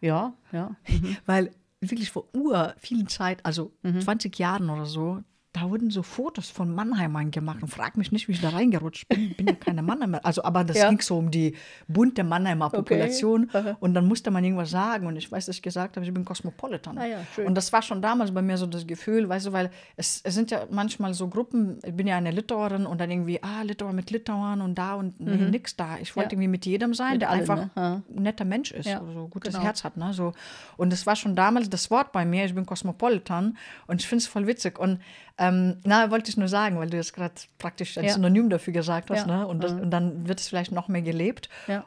[0.00, 0.76] Ja, ja.
[1.26, 4.00] Weil wirklich vor ur vielen Zeit, also Mhm.
[4.00, 5.22] 20 Jahren oder so,
[5.54, 9.08] da wurden so Fotos von Mannheimern gemacht und frag mich nicht, wie ich da reingerutscht
[9.08, 9.34] bin.
[9.34, 10.20] bin ja keine Mannheimer.
[10.24, 10.88] Also, aber das Ja.
[10.90, 11.56] ging so um die
[11.88, 13.48] bunte Mannheimer Population.
[13.52, 13.76] Aha.
[13.80, 15.06] Und dann musste man irgendwas sagen.
[15.06, 16.98] Und ich weiß, dass ich gesagt habe, ich bin Cosmopolitan.
[16.98, 19.70] Ah ja, und das war schon damals bei mir so das Gefühl, weißt du, weil
[19.96, 23.42] es, es sind ja manchmal so Gruppen, ich bin ja eine Litauerin und dann irgendwie,
[23.42, 25.96] ah, Litauer mit Litauern und da und nee, nix da.
[26.00, 26.42] Ich wollte Mhm.
[26.42, 26.44] Ja.
[26.44, 28.02] irgendwie mit jedem sein, Mit der allen, einfach ne?
[28.14, 29.64] Ein netter Mensch ist Ja, so gutes genau.
[29.64, 29.96] Herz hat.
[29.96, 30.12] Ne?
[30.12, 30.34] So.
[30.76, 34.22] Und das war schon damals das Wort bei mir, ich bin Cosmopolitan und ich finde
[34.22, 34.78] es voll witzig.
[34.78, 35.00] Und
[35.38, 38.12] ähm, na, wollte ich nur sagen, weil du jetzt gerade praktisch ein Ja.
[38.12, 39.26] Synonym dafür gesagt hast.
[39.26, 39.38] Ja.
[39.38, 39.46] Ne?
[39.46, 41.48] Und, das, und dann wird es vielleicht noch mehr gelebt.
[41.68, 41.84] Ja.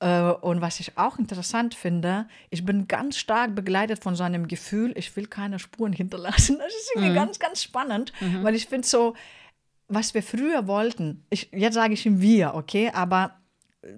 [0.00, 4.46] Äh, und was ich auch interessant finde, ich bin ganz stark begleitet von so einem
[4.48, 6.58] Gefühl, ich will keine Spuren hinterlassen.
[6.62, 7.02] Das ist Mhm.
[7.02, 9.14] irgendwie ganz, ganz spannend, weil ich finde so,
[9.88, 13.37] was wir früher wollten, ich, jetzt sage ich ihm wir, okay, aber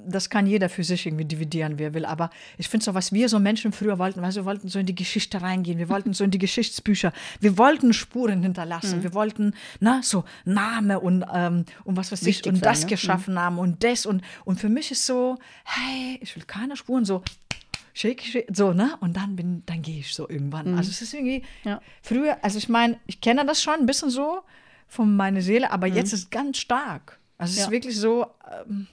[0.06, 2.04] das kann jeder für sich irgendwie dividieren, wie er will.
[2.04, 4.84] Aber ich finde so, was wir so Menschen früher wollten, weil wir wollten so in
[4.84, 9.02] die Geschichte reingehen, wir wollten so in die Geschichtsbücher, wir wollten Spuren hinterlassen, Mhm.
[9.04, 12.80] wir wollten, na, so Name und, ähm, und was weiß ich, Wichtig und sein, das
[12.82, 12.87] ne?
[12.88, 14.04] geschaffen haben und das.
[14.04, 17.22] Und, und für mich ist so, hey, ich will keine Spuren, so,
[17.94, 18.96] shake, shake, so, ne?
[19.00, 20.75] Und dann bin, dann gehe ich so irgendwann.
[20.76, 21.70] Also es ist irgendwie, Mhm.
[21.70, 21.80] Ja.
[22.02, 24.40] früher, also ich meine, ich kenne das schon ein bisschen so
[24.88, 27.19] von meiner Seele, aber jetzt ist es ganz stark.
[27.38, 27.60] Also es Mhm.
[27.60, 27.64] Ja.
[27.64, 28.26] ist wirklich so,
[28.69, 28.86] ähm,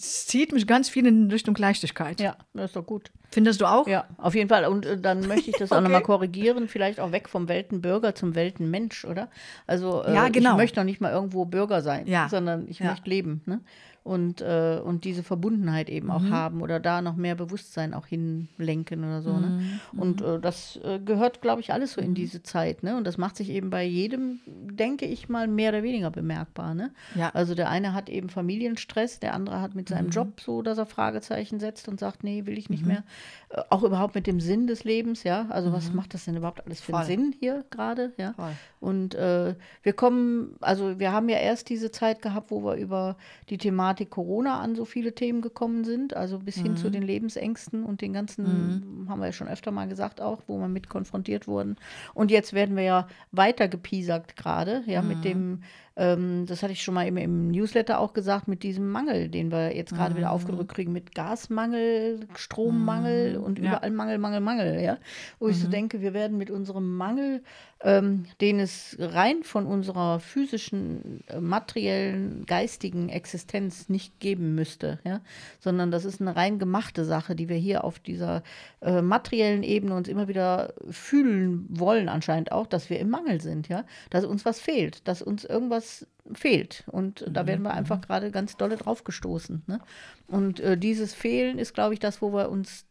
[0.00, 2.20] es zieht mich ganz viel in Richtung Leichtigkeit.
[2.20, 3.10] Ja, das ist doch gut.
[3.30, 3.86] Findest du auch?
[3.86, 4.64] Ja, auf jeden Fall.
[4.64, 5.84] Und äh, dann möchte ich das auch Okay.
[5.84, 9.28] nochmal korrigieren, vielleicht auch weg vom Weltenbürger zum Weltenmensch, oder?
[9.66, 10.52] Also äh, Ja, genau.
[10.52, 12.28] ich möchte noch nicht mal irgendwo Bürger sein, Ja.
[12.28, 12.86] sondern ich Ja.
[12.90, 13.42] möchte leben.
[13.46, 13.60] Ne?
[14.02, 16.30] Und, äh, und diese Verbundenheit eben auch Mhm.
[16.32, 19.36] haben oder da noch mehr Bewusstsein auch hinlenken oder so.
[19.36, 19.60] Ne?
[19.92, 19.98] Mhm.
[19.98, 22.82] Und äh, das äh, gehört, glaube ich, alles so in diese Zeit.
[22.82, 22.96] Ne?
[22.96, 26.74] Und das macht sich eben bei jedem, denke ich mal, mehr oder weniger bemerkbar.
[26.74, 26.92] Ne?
[27.14, 27.28] Ja.
[27.34, 30.12] Also der eine hat eben Familienstress, der andere hat mit seinem Mhm.
[30.12, 33.04] Job so, dass er Fragezeichen setzt und sagt, nee, will ich nicht mehr.
[33.52, 35.46] Äh, auch überhaupt mit dem Sinn des Lebens, ja.
[35.50, 37.06] Also was macht das denn überhaupt alles für einen Mhm.
[37.06, 37.16] Voll.
[37.16, 38.32] Sinn hier gerade, ja?
[38.34, 38.52] Voll.
[38.80, 43.16] Und äh, wir kommen, also wir haben ja erst diese Zeit gehabt, wo wir über
[43.50, 46.76] die Thematik Corona an so viele Themen gekommen sind, also bis hin Mhm.
[46.76, 50.56] zu den Lebensängsten und den ganzen, haben wir ja schon öfter mal gesagt auch, wo
[50.58, 51.76] wir mit konfrontiert wurden.
[52.14, 55.08] Und jetzt werden wir ja weiter gepiesackt gerade, ja, Mhm.
[55.08, 55.62] mit dem,
[56.00, 59.52] ähm, das hatte ich schon mal im, im Newsletter auch gesagt, mit diesem Mangel, den
[59.52, 60.18] wir jetzt gerade Mhm.
[60.18, 63.64] wieder aufgedrückt kriegen, mit Gasmangel, Strommangel und Ja.
[63.64, 63.68] Mhm.
[63.70, 64.96] überall Mangel, Mangel, Mangel, ja.
[65.38, 67.42] Wo ich so denke, wir werden mit unserem Mangel,
[67.82, 75.20] ähm, den es rein von unserer physischen, äh, materiellen, geistigen Existenz nicht geben müsste, ja,
[75.60, 78.42] sondern das ist eine rein gemachte Sache, die wir hier auf dieser
[78.82, 83.68] äh, materiellen Ebene uns immer wieder fühlen wollen, anscheinend auch, dass wir im Mangel sind,
[83.68, 86.84] ja, dass uns was fehlt, dass uns irgendwas fehlt.
[86.86, 89.62] Und da werden wir einfach gerade ganz dolle drauf gestoßen.
[89.66, 89.80] Ne?
[90.26, 92.86] Und äh, dieses Fehlen ist, glaube ich, das, wo wir uns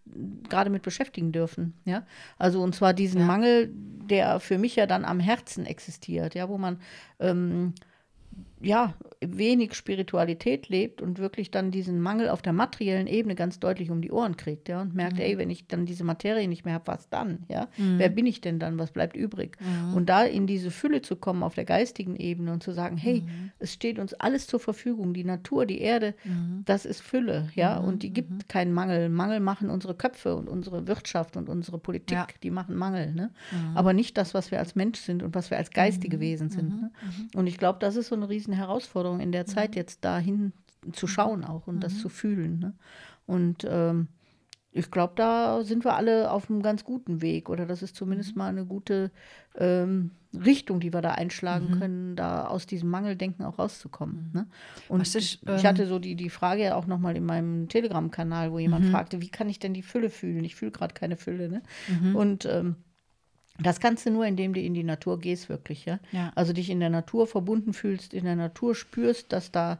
[0.49, 1.73] gerade mit beschäftigen dürfen.
[1.85, 2.05] Ja?
[2.37, 3.69] Also und zwar diesen Mangel,
[4.09, 6.79] der für mich ja dann am Herzen existiert, ja, wo man
[7.19, 7.73] ähm,
[8.61, 13.91] ja, wenig Spiritualität lebt und wirklich dann diesen Mangel auf der materiellen Ebene ganz deutlich
[13.91, 16.75] um die Ohren kriegt, ja, und merkt, ey, wenn ich dann diese Materie nicht mehr
[16.75, 17.67] habe, was dann, ja?
[17.77, 19.57] Wer bin ich denn dann, was bleibt übrig?
[19.95, 23.23] Und da in diese Fülle zu kommen auf der geistigen Ebene und zu sagen, hey,
[23.59, 26.13] es steht uns alles zur Verfügung, die Natur, die Erde,
[26.65, 29.09] das ist Fülle, ja, und die gibt keinen Mangel.
[29.09, 32.27] Mangel machen unsere Köpfe und unsere Wirtschaft und unsere Politik, Ja.
[32.43, 33.31] die machen Mangel, ne?
[33.75, 36.69] Aber nicht das, was wir als Mensch sind und was wir als geistige Wesen sind.
[36.81, 36.91] Ne?
[37.35, 40.53] Und ich glaube, das ist so eine riesen Herausforderung in der Zeit, jetzt dahin
[40.93, 42.59] zu schauen auch und das zu fühlen.
[42.59, 42.73] Ne?
[43.25, 44.07] Und ähm,
[44.71, 48.35] ich glaube, da sind wir alle auf einem ganz guten Weg oder das ist zumindest
[48.35, 49.11] mal eine gute
[49.57, 54.29] ähm, Richtung, die wir da einschlagen können, da aus diesem Mangeldenken auch rauszukommen.
[54.33, 54.47] Ne?
[54.87, 57.67] Und Was ich, ich ähm, hatte so die, die Frage ja auch nochmal in meinem
[57.67, 60.43] Telegram-Kanal, wo jemand fragte, wie kann ich denn die Fülle fühlen?
[60.43, 61.49] Ich fühle gerade keine Fülle.
[61.49, 61.63] Ne?
[62.13, 62.75] Und ähm,
[63.61, 65.99] Das kannst du nur, indem du in die Natur gehst, wirklich, ja?
[66.11, 66.31] Ja.
[66.35, 69.79] Also dich in der Natur verbunden fühlst, in der Natur spürst, dass da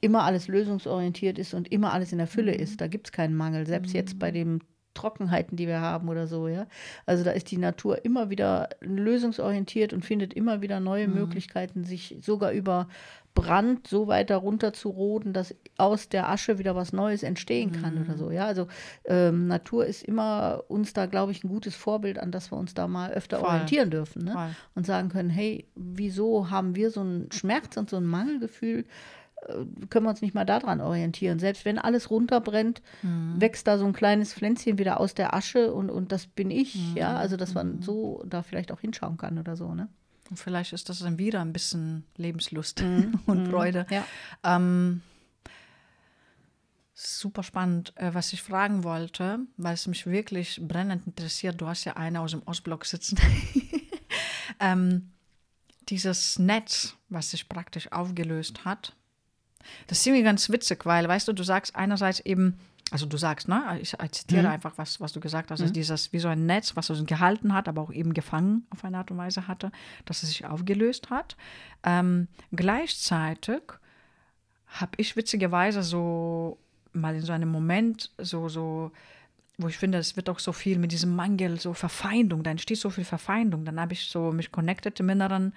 [0.00, 2.80] immer alles lösungsorientiert ist und immer alles in der Fülle ist.
[2.80, 3.66] Da gibt es keinen Mangel.
[3.66, 4.60] Selbst jetzt bei den
[4.92, 6.66] Trockenheiten, die wir haben oder so, ja.
[7.06, 12.16] Also da ist die Natur immer wieder lösungsorientiert und findet immer wieder neue Möglichkeiten, sich
[12.20, 12.88] sogar über
[13.34, 18.00] Brand so weit darunter zu roden, dass aus der Asche wieder was Neues entstehen kann
[18.00, 18.30] oder so.
[18.30, 18.68] Ja, also
[19.06, 22.74] ähm, Natur ist immer uns da, glaube ich, ein gutes Vorbild, an das wir uns
[22.74, 23.48] da mal öfter Voll.
[23.48, 24.24] orientieren dürfen.
[24.24, 24.32] Ne?
[24.32, 24.50] Voll.
[24.76, 28.84] Und sagen können, hey, wieso haben wir so einen Schmerz und so ein Mangelgefühl?
[29.48, 31.40] Äh, Können wir uns nicht mal daran orientieren?
[31.40, 32.82] Selbst wenn alles runterbrennt,
[33.36, 36.94] wächst da so ein kleines Pflänzchen wieder aus der Asche und, und das bin ich.
[36.94, 39.74] Ja, also dass man so da vielleicht auch hinschauen kann oder so.
[39.74, 39.88] Ne?
[40.30, 42.82] Und vielleicht ist das dann wieder ein bisschen Lebenslust
[43.26, 43.86] und Freude.
[43.90, 44.04] Ja.
[44.42, 45.02] Ähm,
[46.94, 51.60] super spannend, äh, was ich fragen wollte, weil es mich wirklich brennend interessiert.
[51.60, 53.18] Du hast ja eine aus dem Ostblock sitzen.
[54.60, 55.10] ähm,
[55.88, 58.94] dieses Netz, was sich praktisch aufgelöst hat,
[59.86, 62.58] das ist irgendwie ganz witzig, weil, weißt du, du sagst einerseits eben,
[62.90, 66.18] also du sagst, ne, ich, zitiere einfach, was, was du gesagt hast, dass dieses, wie
[66.18, 69.16] so ein Netz, was uns gehalten hat, aber auch eben gefangen auf eine Art und
[69.16, 69.72] Weise hatte,
[70.04, 71.36] dass es sich aufgelöst hat.
[71.82, 73.62] Ähm, gleichzeitig
[74.66, 76.58] habe ich witzigerweise so
[76.92, 78.92] mal in so einem Moment so, so,
[79.58, 82.78] wo ich finde, es wird auch so viel mit diesem Mangel, so Verfeindung, da entsteht
[82.78, 83.64] so viel Verfeindung.
[83.64, 85.54] Dann habe ich so mich connected im Inneren,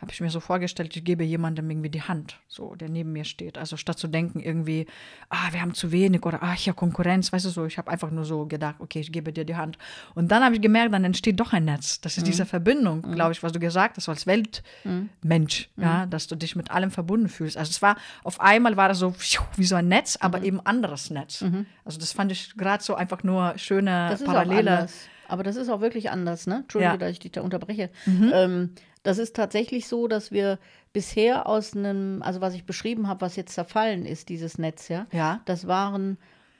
[0.00, 3.24] habe ich mir so vorgestellt, ich gebe jemandem irgendwie die Hand, so, der neben mir
[3.24, 3.58] steht.
[3.58, 4.86] Also statt zu denken irgendwie,
[5.28, 8.12] ah, wir haben zu wenig oder ah, hier Konkurrenz, weißt du so, ich habe einfach
[8.12, 9.76] nur so gedacht, okay, ich gebe dir die Hand.
[10.14, 12.00] Und dann habe ich gemerkt, dann entsteht doch ein Netz.
[12.00, 16.36] Das ist diese Verbindung, glaube ich, was du gesagt hast, als Weltmensch, ja, dass du
[16.36, 17.56] dich mit allem verbunden fühlst.
[17.56, 19.14] Also es war, auf einmal war das so
[19.56, 21.44] wie so ein Netz, aber eben anderes Netz.
[21.84, 24.88] Also das fand ich gerade so einfach nur schöne Parallele.
[25.28, 26.60] Aber das ist auch wirklich anders, ne?
[26.62, 26.94] Entschuldige, Ja.
[26.96, 27.00] Mhm.
[27.00, 27.90] dass ich dich da unterbreche.
[28.06, 28.70] Ähm,
[29.02, 30.58] das ist tatsächlich so, dass wir
[30.92, 35.06] bisher aus einem, also was ich beschrieben habe, was jetzt zerfallen ist, dieses Netz, ja,
[35.12, 35.40] Ja.
[35.44, 36.18] das waren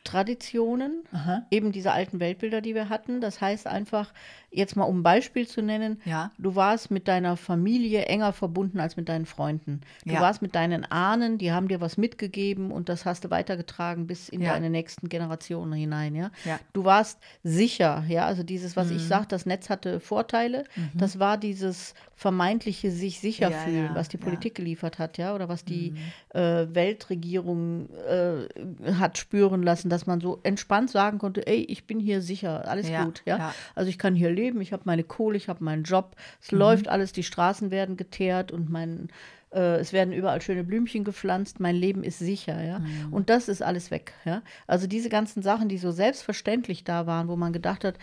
[0.09, 1.05] Traditionen,
[1.51, 3.21] eben diese alten Weltbilder, die wir hatten.
[3.21, 4.13] Das heißt einfach,
[4.51, 6.31] jetzt mal um ein Beispiel zu nennen, Ja.
[6.39, 9.83] du warst mit deiner Familie enger verbunden als mit deinen Freunden.
[10.07, 10.21] Du Ja.
[10.21, 14.29] warst mit deinen Ahnen, die haben dir was mitgegeben und das hast du weitergetragen bis
[14.31, 14.53] in Ja.
[14.53, 16.31] deine nächsten Generationen hinein, ja.
[16.73, 18.97] Du warst sicher, ja, also dieses, was Mhm.
[18.97, 24.17] ich sage, das Netz hatte Vorteile, das war dieses vermeintliche sich sicher fühlen, was die.
[24.19, 26.39] Politik geliefert hat, ja, oder was die Mhm.
[26.41, 28.49] äh, Weltregierung äh,
[28.95, 32.89] hat spüren lassen, dass man so entspannt sagen konnte, ey, ich bin hier sicher, alles
[32.89, 33.39] Ja, gut, ja.
[33.39, 33.55] ja.
[33.75, 36.59] Also ich kann hier leben, ich habe meine Kohle, ich habe meinen Job, es Mhm.
[36.59, 39.09] läuft alles, die Straßen werden geteert und mein
[39.51, 42.81] äh, es werden überall schöne Blümchen gepflanzt, mein Leben ist sicher, ja.
[42.81, 43.13] Mhm.
[43.13, 44.43] Und das ist alles weg, ja.
[44.67, 47.95] Also diese ganzen Sachen, die so selbstverständlich da waren, wo man gedacht hat,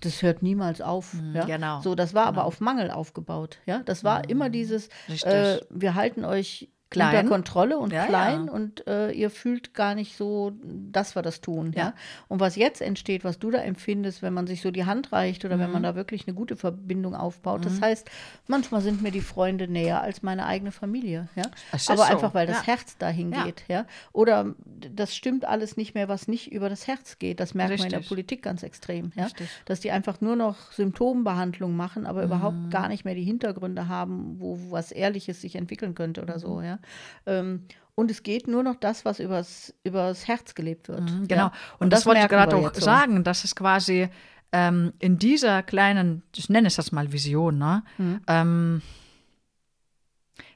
[0.00, 1.14] das hört niemals auf.
[1.32, 1.46] ja?
[1.46, 3.60] genau, So, das war aber auf Mangel aufgebaut.
[3.64, 3.82] Ja?
[3.86, 4.90] Das war immer dieses,
[5.24, 7.16] äh, wir halten euch Klein.
[7.16, 8.52] unter Kontrolle und Ja, klein ja.
[8.52, 11.72] und äh, ihr fühlt gar nicht so, dass wir das tun.
[11.74, 11.82] Ja?
[11.84, 11.94] Ja.
[12.28, 15.44] Und was jetzt entsteht, was du da empfindest, wenn man sich so die Hand reicht
[15.44, 15.72] oder wenn Mhm.
[15.74, 18.10] man da wirklich eine gute Verbindung aufbaut, das heißt,
[18.46, 21.28] manchmal sind mir die Freunde näher als meine eigene Familie.
[21.36, 21.44] Ja?
[21.72, 22.66] Aber so, einfach, weil das.
[22.66, 23.64] Herz dahin geht.
[23.68, 23.86] Ja?
[24.12, 24.54] Oder
[24.94, 27.40] das stimmt alles nicht mehr, was nicht über das Herz geht.
[27.40, 28.08] Das merkt man in der Richtig.
[28.08, 29.12] Politik ganz extrem.
[29.16, 29.24] Ja?
[29.24, 29.48] Richtig.
[29.66, 32.26] Dass die einfach nur noch Symptombehandlung machen, aber Mhm.
[32.26, 36.56] überhaupt gar nicht mehr die Hintergründe haben, wo was Ehrliches sich entwickeln könnte oder so.
[36.56, 36.64] Mhm.
[36.64, 36.78] Ja?
[37.26, 41.06] Ähm, und es geht nur noch das, was übers, übers Herz gelebt wird.
[41.28, 41.44] Genau.
[41.46, 41.52] Ja?
[41.78, 44.08] Und, das, wollte ich gerade auch sagen, dass es quasi
[44.52, 47.84] ähm, in dieser kleinen, ich nenne es jetzt mal Vision, ne?
[47.98, 48.20] Mhm.
[48.26, 48.82] Ähm,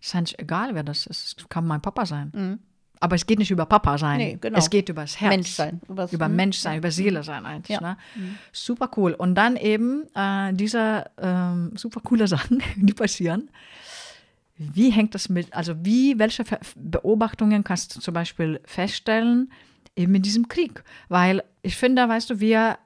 [0.01, 1.39] ist eigentlich egal, wer das ist.
[1.41, 2.61] Es kann mein Papa sein.
[3.01, 4.19] Aber es geht nicht über Papa sein.
[4.19, 4.25] Mhm.
[4.25, 4.59] Nee, genau.
[4.59, 5.31] Es geht über das Herz.
[5.31, 5.81] Menschsein.
[5.89, 6.37] Übers- über mhm.
[6.37, 7.79] Menschsein, über Seele sein eigentlich.
[7.81, 7.97] Ja.
[8.15, 8.23] Mhm.
[8.25, 8.35] Ne?
[8.53, 9.13] Super cool.
[9.15, 13.51] Und dann eben äh, diese ähm, super coole Sachen, die passieren.
[14.59, 16.45] Wie hängt das mit, also wie, welche
[16.77, 19.53] Beobachtungen kannst du zum Beispiel feststellen
[19.97, 20.83] eben in diesem Krieg?
[21.09, 22.79] Weil ich finde, weißt du, wir,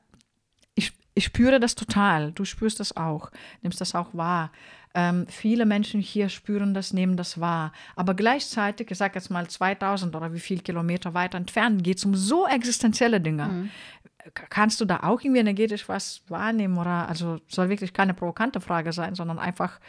[0.74, 3.30] ich, ich spüre das total, du spürst das auch,
[3.62, 4.50] nimmst das auch wahr.
[4.94, 7.72] Ähm, viele Menschen hier spüren das, nehmen das wahr.
[7.96, 12.04] Aber gleichzeitig, ich sage jetzt mal 2000 oder wie viel Kilometer weiter entfernt, geht es
[12.04, 13.70] um so existenzielle Dinge.
[14.34, 16.76] K- Kannst du da auch irgendwie energetisch was wahrnehmen?
[16.76, 19.80] Oder, also soll wirklich keine provokante Frage sein, sondern einfach,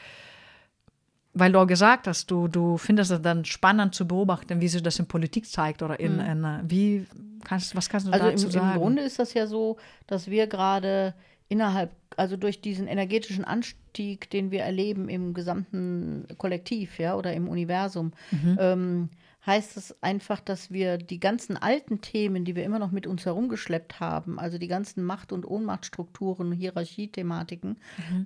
[1.34, 4.84] weil du auch gesagt hast, du, du findest es dann spannend zu beobachten, wie sich
[4.84, 7.08] das in Politik zeigt oder in, in äh, wie
[7.44, 8.74] kannst, was kannst du Also dazu im, sagen?
[8.74, 11.14] im Grunde ist das ja so, dass wir gerade
[11.50, 17.48] innerhalb also durch diesen energetischen Anstieg, den wir erleben im gesamten Kollektiv, ja, oder im
[17.48, 18.14] Universum,
[18.60, 19.10] ähm,
[19.46, 23.26] heißt es einfach, dass wir die ganzen alten Themen, die wir immer noch mit uns
[23.26, 27.78] herumgeschleppt haben, also die ganzen Macht- und Ohnmachtstrukturen, Hierarchiethematiken,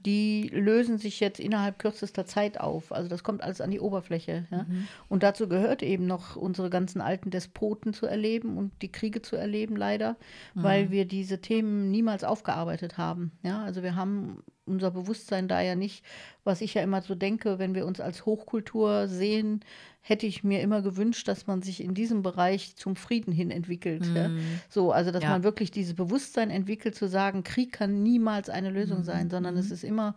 [0.06, 2.92] die lösen sich jetzt innerhalb kürzester Zeit auf.
[2.92, 4.46] Also das kommt alles an die Oberfläche.
[4.52, 4.68] Ja?
[5.10, 9.36] Und dazu gehört eben noch unsere ganzen alten Despoten zu erleben und die Kriege zu
[9.36, 10.18] erleben, leider,
[10.54, 13.32] weil wir diese Themen niemals aufgearbeitet haben.
[13.42, 13.64] Ja?
[13.64, 16.04] Also wir haben unser Bewusstsein da ja nicht,
[16.44, 19.62] was ich ja immer so denke, wenn wir uns als Hochkultur sehen,
[20.02, 24.06] hätte ich mir immer gewünscht, dass man sich in diesem Bereich zum Frieden hin entwickelt.
[24.16, 24.30] Ja?
[24.70, 25.30] So, also dass Ja.
[25.32, 29.72] man wirklich dieses Bewusstsein entwickelt, zu sagen, Krieg kann niemals eine Lösung sein, sondern es
[29.72, 30.16] ist immer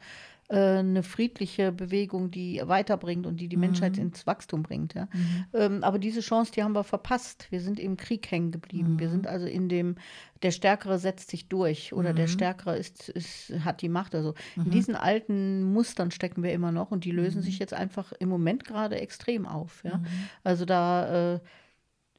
[0.51, 4.95] äh, eine friedliche Bewegung, die weiterbringt und die die Menschheit ins Wachstum bringt.
[4.95, 5.09] Ja?
[5.55, 7.47] Ähm, aber diese Chance, die haben wir verpasst.
[7.51, 8.99] Wir sind im Krieg hängen geblieben.
[8.99, 9.95] Wir sind also in dem,
[10.43, 14.15] der Stärkere setzt sich durch oder der Stärkere ist, ist, hat die Macht.
[14.17, 18.13] Also in diesen alten Mustern stecken wir immer noch und die lösen sich jetzt einfach
[18.13, 19.85] im Moment gerade extrem auf.
[19.85, 20.03] Ja?
[20.43, 21.41] Also da äh,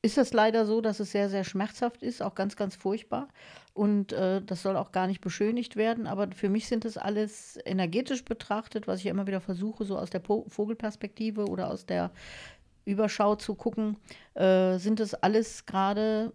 [0.02, 3.28] ist es leider so, dass es sehr, sehr schmerzhaft ist, auch ganz, ganz furchtbar.
[3.74, 6.08] Und äh, das soll auch gar nicht beschönigt werden.
[6.08, 10.10] Aber für mich sind das alles energetisch betrachtet, was ich immer wieder versuche, so aus
[10.10, 12.12] der po Vogelperspektive oder aus der
[12.86, 13.98] Überschau zu gucken,
[14.34, 16.34] äh, sind das alles gerade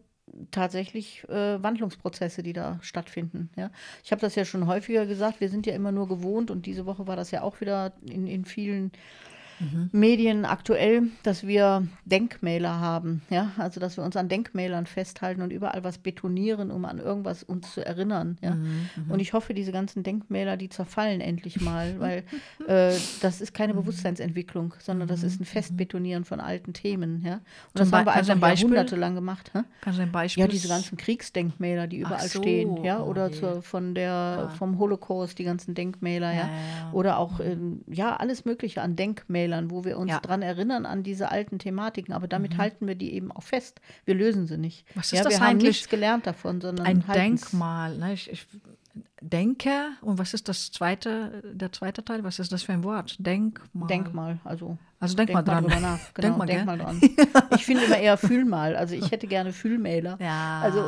[0.51, 3.51] tatsächlich äh, Wandlungsprozesse, die da stattfinden.
[3.57, 3.71] Ja?
[4.05, 6.87] Ich habe das ja schon häufiger gesagt, wir sind ja immer nur gewohnt und diese
[6.87, 8.93] Woche war das ja auch wieder in, in vielen
[9.93, 15.53] Medien aktuell, dass wir Denkmäler haben, ja, also dass wir uns an Denkmälern festhalten und
[15.53, 18.57] überall was betonieren, um an irgendwas uns zu erinnern, ja.
[19.09, 22.25] Und ich hoffe, diese ganzen Denkmäler, die zerfallen endlich mal, weil
[22.67, 27.35] äh, das ist keine Bewusstseinsentwicklung, sondern das ist ein Festbetonieren von alten Themen, ja.
[27.35, 27.43] Und
[27.75, 28.69] das Zum haben wir Beispiel?
[28.69, 29.51] jahrhundertelang gemacht.
[29.53, 29.61] Hä?
[29.81, 30.43] Kannst du ein Beispiel?
[30.43, 33.39] Ja, diese ganzen Kriegsdenkmäler, die überall so, stehen, ja, oh oder je.
[33.39, 36.37] zur, von der, vom Holocaust, die ganzen Denkmäler, ja.
[36.37, 36.93] Ja, ja, ja.
[36.93, 40.21] Oder auch, ähm, ja, alles Mögliche an Denkmälern, wo wir uns Ja.
[40.21, 42.13] dran erinnern an diese alten Thematiken.
[42.15, 43.81] Aber damit halten wir die eben auch fest.
[44.05, 44.87] Wir lösen sie nicht.
[44.95, 45.69] Was ist ja, das wir haben eigentlich?
[45.71, 47.05] nichts gelernt davon, sondern ein.
[47.13, 47.97] Denkmal.
[47.99, 48.13] Ne?
[48.15, 48.47] Ich, ich
[49.21, 49.71] denke,
[50.03, 52.25] und was ist das zweite, der zweite Teil?
[52.25, 53.17] Was ist das für ein Wort?
[53.19, 53.89] Denkmal.
[53.89, 54.79] Denkmal, also.
[54.99, 55.65] Also denk mal dran.
[55.65, 55.99] drüber nach.
[56.15, 57.01] Genau, Denk mal, denk mal dran.
[57.57, 58.75] Ich finde immer eher fühl mal.
[58.77, 60.17] Also ich hätte gerne Fühlmäler.
[60.21, 60.61] Ja.
[60.63, 60.79] Also,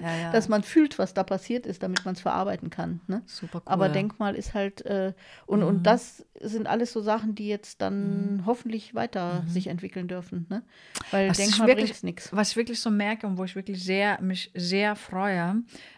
[0.00, 0.32] ja, ja.
[0.32, 3.00] dass man fühlt, was da passiert ist, damit man es verarbeiten kann.
[3.08, 3.22] Ne?
[3.26, 3.72] Super cool.
[3.72, 5.14] Aber Denkmal ist halt, äh,
[5.46, 5.66] und, Mhm.
[5.66, 10.46] und das sind alles so Sachen, die jetzt dann hoffentlich weiter sich entwickeln dürfen.
[10.48, 10.62] Ne?
[11.10, 11.30] Weil Mhm.
[11.30, 12.28] Was Denkmal wirklich- bringt nichts.
[12.32, 15.56] Was ich wirklich so merke und wo ich wirklich sehr, mich sehr freue,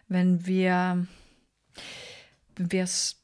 [0.09, 1.07] wenn wir
[2.57, 3.19] wir es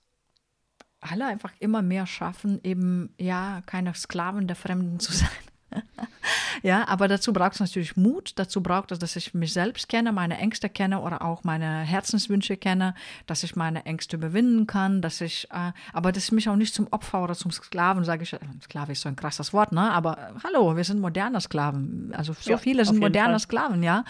[1.00, 5.28] alle einfach immer mehr schaffen, eben ja keine Sklaven der Fremden zu sein.
[6.62, 8.33] ja, aber dazu braucht es natürlich Mut.
[8.37, 12.57] Dazu braucht es, dass ich mich selbst kenne, meine Ängste kenne oder auch meine Herzenswünsche
[12.57, 12.94] kenne,
[13.26, 16.74] dass ich meine Ängste überwinden kann, dass ich, äh, aber dass ich mich auch nicht
[16.74, 19.90] zum Opfer oder zum Sklaven, sage ich, äh, Sklave ist so ein krasses Wort, ne?
[19.92, 22.12] Aber äh, hallo, wir sind moderne Sklaven.
[22.16, 23.40] Also so Ja, viele sind moderne Fall.
[23.40, 24.04] Sklaven, ja,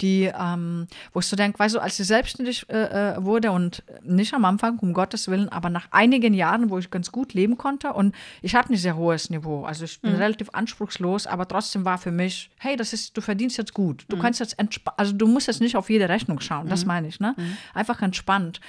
[0.00, 3.82] die, ähm, wo ich so denke, weißt du, als ich selbstständig äh, äh, wurde und
[4.02, 7.56] nicht am Anfang, um Gottes Willen, aber nach einigen Jahren, wo ich ganz gut leben
[7.56, 11.84] konnte und ich habe ein sehr hohes Niveau, also ich bin relativ anspruchslos, aber trotzdem
[11.84, 15.12] war für mich, hey, das ist, du verdienst jetzt gut, du kannst jetzt entspannen, also
[15.12, 17.34] du musst jetzt nicht auf jede Rechnung schauen, das meine ich, ne?
[17.74, 18.60] Einfach entspannt.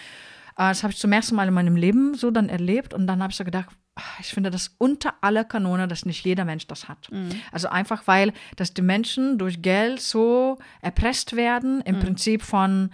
[0.57, 3.21] Äh, Das habe ich zum ersten Mal in meinem Leben so dann erlebt und dann
[3.21, 6.67] habe ich so gedacht, ah, ich finde das unter aller Kanone, dass nicht jeder Mensch
[6.67, 7.09] das hat.
[7.51, 12.91] Also einfach, weil, dass die Menschen durch Geld so erpresst werden, im Prinzip von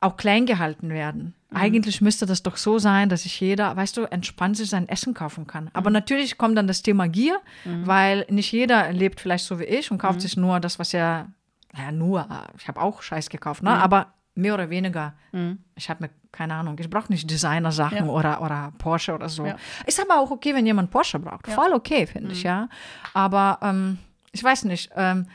[0.00, 1.34] auch klein gehalten werden.
[1.52, 5.14] Eigentlich müsste das doch so sein, dass sich jeder, weißt du, entspannt sich sein Essen
[5.14, 5.68] kaufen kann.
[5.72, 9.90] Aber natürlich kommt dann das Thema Gier, weil nicht jeder lebt vielleicht so wie ich
[9.90, 11.28] und kauft sich nur das, was er,
[11.76, 13.70] ja nur, äh, ich habe auch Scheiß gekauft, ne?
[13.70, 15.14] aber mehr oder weniger.
[15.74, 18.04] Ich habe mir, keine Ahnung, ich brauche nicht Designer-Sachen Ja.
[18.04, 19.44] oder, oder Porsche oder so.
[19.44, 19.56] Ja.
[19.86, 21.48] Ist aber auch okay, wenn jemand Porsche braucht.
[21.48, 22.68] Voll okay, finde ich, ja.
[23.12, 23.98] Aber ähm,
[24.32, 25.26] ich weiß nicht, ähm,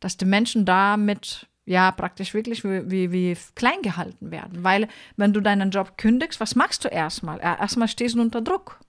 [0.00, 4.64] dass die Menschen damit ja praktisch wirklich wie, wie, wie klein gehalten werden.
[4.64, 7.40] Weil wenn du deinen Job kündigst, was machst du erstmal?
[7.40, 8.80] Er- Erstmal stehst du unter Druck.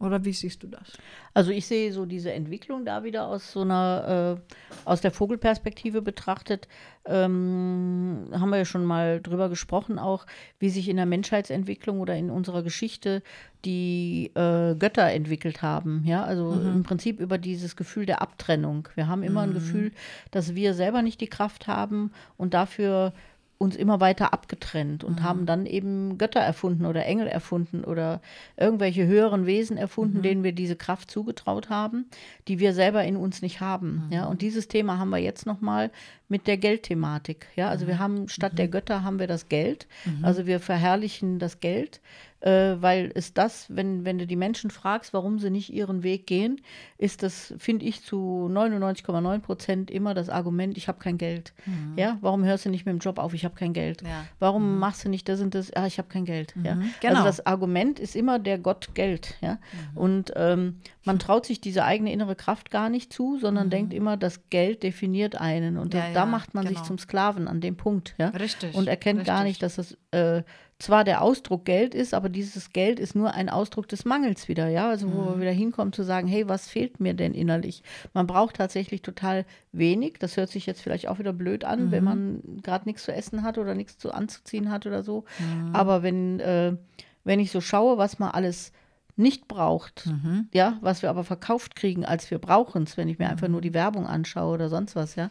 [0.00, 0.92] Oder wie siehst du das?
[1.34, 4.54] Also ich sehe so diese Entwicklung da wieder aus so einer, äh,
[4.86, 6.68] aus der Vogelperspektive betrachtet,
[7.04, 10.24] ähm, haben wir ja schon mal drüber gesprochen auch,
[10.58, 13.22] wie sich in der Menschheitsentwicklung oder in unserer Geschichte
[13.66, 16.02] die äh, Götter entwickelt haben.
[16.06, 18.88] Ja, also im Prinzip über dieses Gefühl der Abtrennung.
[18.94, 19.92] Wir haben immer ein Gefühl,
[20.30, 23.12] dass wir selber nicht die Kraft haben und dafür
[23.60, 28.22] uns immer weiter abgetrennt und haben dann eben Götter erfunden oder Engel erfunden oder
[28.56, 32.06] irgendwelche höheren Wesen erfunden, denen wir diese Kraft zugetraut haben,
[32.48, 34.08] die wir selber in uns nicht haben.
[34.10, 35.90] Ja, und dieses Thema haben wir jetzt nochmal
[36.30, 37.48] mit der Geldthematik.
[37.56, 39.86] Ja, also wir haben statt der Götter haben wir das Geld.
[40.22, 42.00] Also wir verherrlichen das Geld
[42.40, 46.26] äh, weil es das, wenn, wenn du die Menschen fragst, warum sie nicht ihren Weg
[46.26, 46.60] gehen,
[46.98, 51.52] ist das, finde ich, zu 99,9 Prozent immer das Argument, ich habe kein Geld.
[51.66, 51.94] Mhm.
[51.96, 54.02] Ja, warum hörst du nicht mit dem Job auf, ich habe kein Geld.
[54.02, 54.24] Ja.
[54.38, 54.78] Warum mhm.
[54.78, 56.56] machst du nicht das und das, ah, ich habe kein Geld.
[56.56, 56.64] Mhm.
[56.64, 56.72] Ja.
[56.72, 57.14] Also genau.
[57.14, 59.36] Also das Argument ist immer der Gott Geld.
[59.40, 59.54] Ja.
[59.54, 59.98] Mhm.
[59.98, 63.70] Und ähm, man traut sich diese eigene innere Kraft gar nicht zu, sondern mhm.
[63.70, 65.76] denkt immer, das Geld definiert einen.
[65.76, 66.78] Und ja, da, macht man genau.
[66.78, 68.14] sich zum Sklaven an dem Punkt.
[68.18, 68.28] Ja.
[68.28, 68.74] Richtig.
[68.74, 69.34] Und erkennt richtig.
[69.34, 70.42] gar nicht, dass das äh,
[70.80, 74.68] zwar der Ausdruck Geld ist, aber dieses Geld ist nur ein Ausdruck des Mangels wieder,
[74.68, 74.88] ja.
[74.88, 75.26] Also wo mhm.
[75.26, 77.82] wir wieder hinkommen zu sagen, hey, was fehlt mir denn innerlich?
[78.14, 80.18] Man braucht tatsächlich total wenig.
[80.18, 81.90] Das hört sich jetzt vielleicht auch wieder blöd an, mhm.
[81.90, 85.24] wenn man gerade nichts zu essen hat oder nichts zu anzuziehen hat oder so.
[85.38, 85.74] Mhm.
[85.74, 86.76] Aber wenn, äh,
[87.24, 88.72] wenn ich so schaue, was man alles
[89.16, 90.48] nicht braucht, mhm.
[90.52, 93.60] ja, was wir aber verkauft kriegen, als wir brauchen es, wenn ich mir einfach nur
[93.60, 95.30] die Werbung anschaue oder sonst was, ja,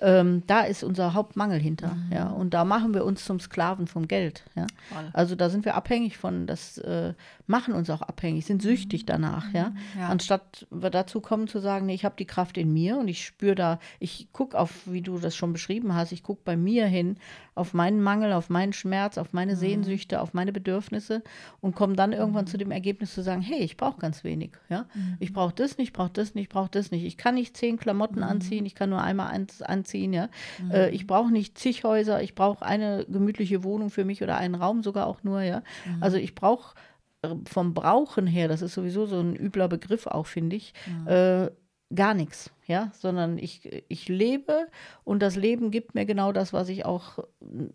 [0.00, 1.94] ähm, da ist unser Hauptmangel hinter.
[1.94, 2.12] Mhm.
[2.12, 4.44] Ja, und da machen wir uns zum Sklaven vom Geld.
[4.54, 4.66] Ja.
[5.12, 7.14] Also da sind wir abhängig von, das äh,
[7.46, 9.06] machen uns auch abhängig, sind süchtig mhm.
[9.06, 9.52] danach.
[9.52, 9.72] Ja.
[9.98, 10.08] ja.
[10.08, 13.24] Anstatt wir dazu kommen zu sagen, nee, ich habe die Kraft in mir und ich
[13.24, 16.86] spüre da, ich gucke auf, wie du das schon beschrieben hast, ich gucke bei mir
[16.86, 17.16] hin,
[17.58, 19.58] auf meinen Mangel, auf meinen Schmerz, auf meine mhm.
[19.58, 21.22] Sehnsüchte, auf meine Bedürfnisse
[21.60, 22.48] und komme dann irgendwann mhm.
[22.48, 24.52] zu dem Ergebnis zu sagen, hey, ich brauche ganz wenig.
[24.68, 24.86] Ja.
[24.94, 25.16] Mhm.
[25.18, 27.04] Ich brauche das nicht, ich brauche das nicht, ich brauche das nicht.
[27.04, 30.12] Ich kann nicht zehn Klamotten anziehen, ich kann nur einmal eins anziehen ziehen.
[30.12, 30.28] Ja?
[30.70, 34.54] Äh, ich brauche nicht zig Häuser, ich brauche eine gemütliche Wohnung für mich oder einen
[34.54, 35.42] Raum sogar auch nur.
[35.42, 35.62] Ja?
[36.00, 36.74] Also ich brauche
[37.22, 40.72] äh, vom Brauchen her, das ist sowieso so ein übler Begriff auch, finde ich,
[41.06, 41.48] äh,
[41.94, 44.68] gar nichts, ja, sondern ich, ich lebe
[45.02, 47.18] und das Leben gibt mir genau das, was ich auch,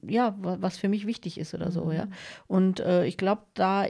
[0.08, 2.06] ja, was für mich wichtig ist oder so, ja.
[2.06, 2.14] Mhm.
[2.48, 3.88] Und äh, ich glaube, da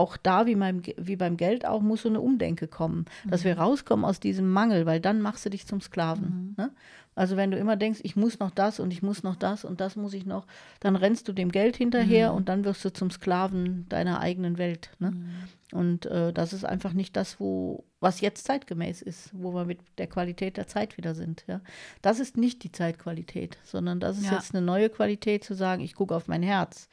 [0.00, 3.30] auch da, wie, beim, wie beim Geld auch, muss so eine Umdenke kommen, mhm.
[3.30, 3.60] dass wir mhm.
[3.60, 6.54] rauskommen aus diesem Mangel, weil dann machst du dich zum Sklaven.
[6.56, 6.64] Mhm.
[6.64, 6.70] Ne?
[7.14, 9.80] Also wenn du immer denkst, ich muss noch das und ich muss noch das und
[9.80, 10.46] das muss ich noch,
[10.78, 12.38] dann rennst du dem Geld hinterher mhm.
[12.38, 14.90] und dann wirst du zum Sklaven deiner eigenen Welt.
[15.00, 15.10] Ne?
[15.10, 15.30] Mhm.
[15.72, 19.80] Und äh, das ist einfach nicht das, wo, was jetzt zeitgemäß ist, wo wir mit
[19.98, 21.44] der Qualität der Zeit wieder sind.
[21.46, 21.60] Ja?
[22.00, 24.32] Das ist nicht die Zeitqualität, sondern das ist ja.
[24.32, 26.88] jetzt eine neue Qualität zu sagen, ich gucke auf mein Herz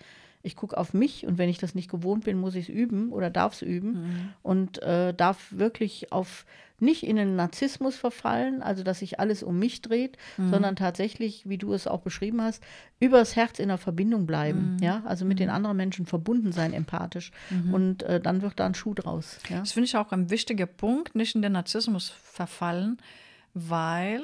[0.47, 3.11] ich gucke auf mich und wenn ich das nicht gewohnt bin, muss ich es üben
[3.11, 4.29] oder darf es üben mhm.
[4.41, 6.45] und äh, darf wirklich auf
[6.79, 10.51] nicht in einen Narzissmus verfallen, also dass sich alles um mich dreht, mhm.
[10.51, 12.63] sondern tatsächlich, wie du es auch beschrieben hast,
[12.99, 14.83] übers Herz in der Verbindung bleiben, mhm.
[14.83, 15.55] ja, also mit den mhm.
[15.55, 17.73] anderen Menschen verbunden sein, empathisch mhm.
[17.73, 19.39] und äh, dann wird da ein Schuh draus.
[19.49, 19.59] Ja?
[19.59, 22.99] Das finde ich auch ein wichtiger Punkt, nicht in den Narzissmus verfallen,
[23.53, 24.21] weil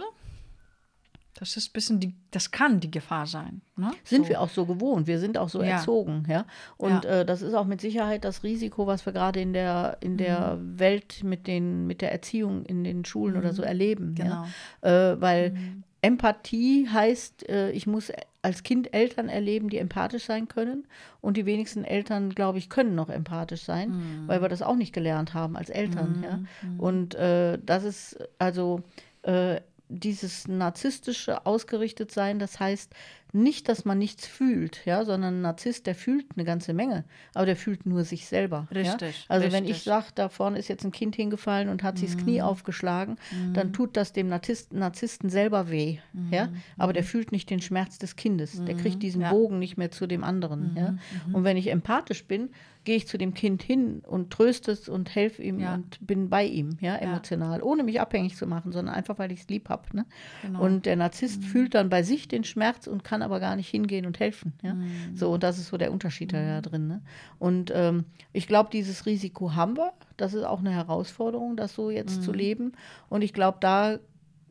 [1.36, 3.62] das ist ein bisschen die, das kann die Gefahr sein.
[3.76, 3.92] Ne?
[4.04, 4.30] Sind so.
[4.30, 5.78] wir auch so gewohnt, wir sind auch so ja.
[5.78, 6.46] erzogen, ja.
[6.78, 7.22] Und ja.
[7.22, 10.58] Äh, das ist auch mit Sicherheit das Risiko, was wir gerade in der, in der
[10.58, 10.80] mhm.
[10.80, 13.40] Welt mit, den, mit der Erziehung in den Schulen mhm.
[13.40, 14.16] oder so erleben.
[14.16, 14.46] Genau.
[14.84, 15.14] Ja?
[15.14, 15.84] Äh, weil mhm.
[16.02, 18.12] Empathie heißt, äh, ich muss
[18.44, 20.86] als Kind Eltern erleben, die empathisch sein können.
[21.22, 24.28] Und die wenigsten Eltern, glaube ich, können noch empathisch sein, mhm.
[24.28, 26.24] weil wir das auch nicht gelernt haben als Eltern.
[26.24, 26.38] Ja?
[26.68, 26.80] Mhm.
[26.80, 28.84] Und äh, das ist also
[29.24, 29.62] äh,
[30.00, 32.92] dieses narzisstische ausgerichtet sein, das heißt
[33.34, 37.48] nicht, dass man nichts fühlt, ja, sondern ein Narzisst, der fühlt eine ganze Menge, aber
[37.48, 38.68] der fühlt nur sich selber.
[38.74, 39.22] Richtig.
[39.22, 39.26] Ja?
[39.30, 39.64] Also richtig.
[39.64, 42.40] wenn ich sage, da vorne ist jetzt ein Kind hingefallen und hat sich das Knie
[42.40, 42.46] mhm.
[42.46, 43.54] aufgeschlagen, mhm.
[43.54, 46.32] dann tut das dem Narzissten, Narzissten selber weh, mhm.
[46.32, 47.08] ja, aber der mhm.
[47.08, 49.02] fühlt nicht den Schmerz des Kindes, der kriegt mhm.
[49.02, 49.32] diesen ja.
[49.32, 50.92] Bogen nicht mehr zu dem anderen, ja.
[50.92, 51.36] Mhm.
[51.36, 52.50] Und wenn ich empathisch bin,
[52.84, 55.76] gehe ich zu dem Kind hin und tröste es und helfe ihm ja.
[55.76, 57.64] und bin bei ihm, ja, emotional, ja.
[57.64, 59.84] ohne mich abhängig zu machen, sondern einfach, weil ich es lieb habe.
[59.96, 60.06] Ne?
[60.42, 60.62] Genau.
[60.64, 61.46] Und der Narzisst mhm.
[61.46, 64.54] fühlt dann bei sich den Schmerz und kann aber gar nicht hingehen und helfen.
[64.62, 64.74] Ja?
[64.74, 65.16] Mhm.
[65.16, 66.38] So, und das ist so der Unterschied mhm.
[66.38, 66.88] da drin.
[66.88, 67.02] Ne?
[67.40, 69.94] Und ähm, ich glaube, dieses Risiko haben wir.
[70.18, 72.38] Das ist auch eine Herausforderung, das so jetzt zu mhm.
[72.38, 72.72] leben.
[73.10, 74.00] Und ich glaube, da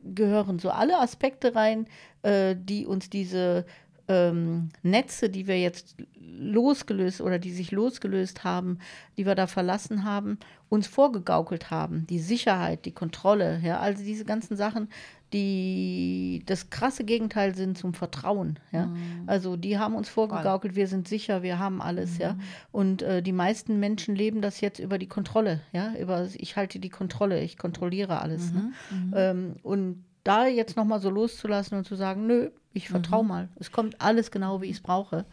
[0.03, 1.87] gehören so alle Aspekte rein,
[2.23, 3.65] äh, die uns diese
[4.07, 8.79] ähm, Netze, die wir jetzt losgelöst oder die sich losgelöst haben,
[9.17, 10.39] die wir da verlassen haben,
[10.69, 12.07] uns vorgegaukelt haben.
[12.07, 14.89] Die Sicherheit, die Kontrolle, ja, also diese ganzen Sachen,
[15.33, 18.59] die das krasse Gegenteil sind zum Vertrauen.
[18.71, 18.87] Ja?
[18.87, 19.23] Mhm.
[19.25, 22.21] Also die haben uns vorgegaukelt, wir sind sicher, wir haben alles, mhm.
[22.21, 22.37] ja.
[22.71, 26.79] Und äh, die meisten Menschen leben das jetzt über die Kontrolle, ja, über ich halte
[26.79, 28.51] die Kontrolle, ich kontrolliere alles.
[28.51, 28.71] Ne?
[28.91, 29.09] Mhm.
[29.09, 29.15] Ne?
[29.15, 33.29] Ähm, und da jetzt nochmal so loszulassen und zu sagen, nö, ich vertraue mhm.
[33.29, 33.49] mal.
[33.59, 35.25] Es kommt alles genau, wie ich es brauche.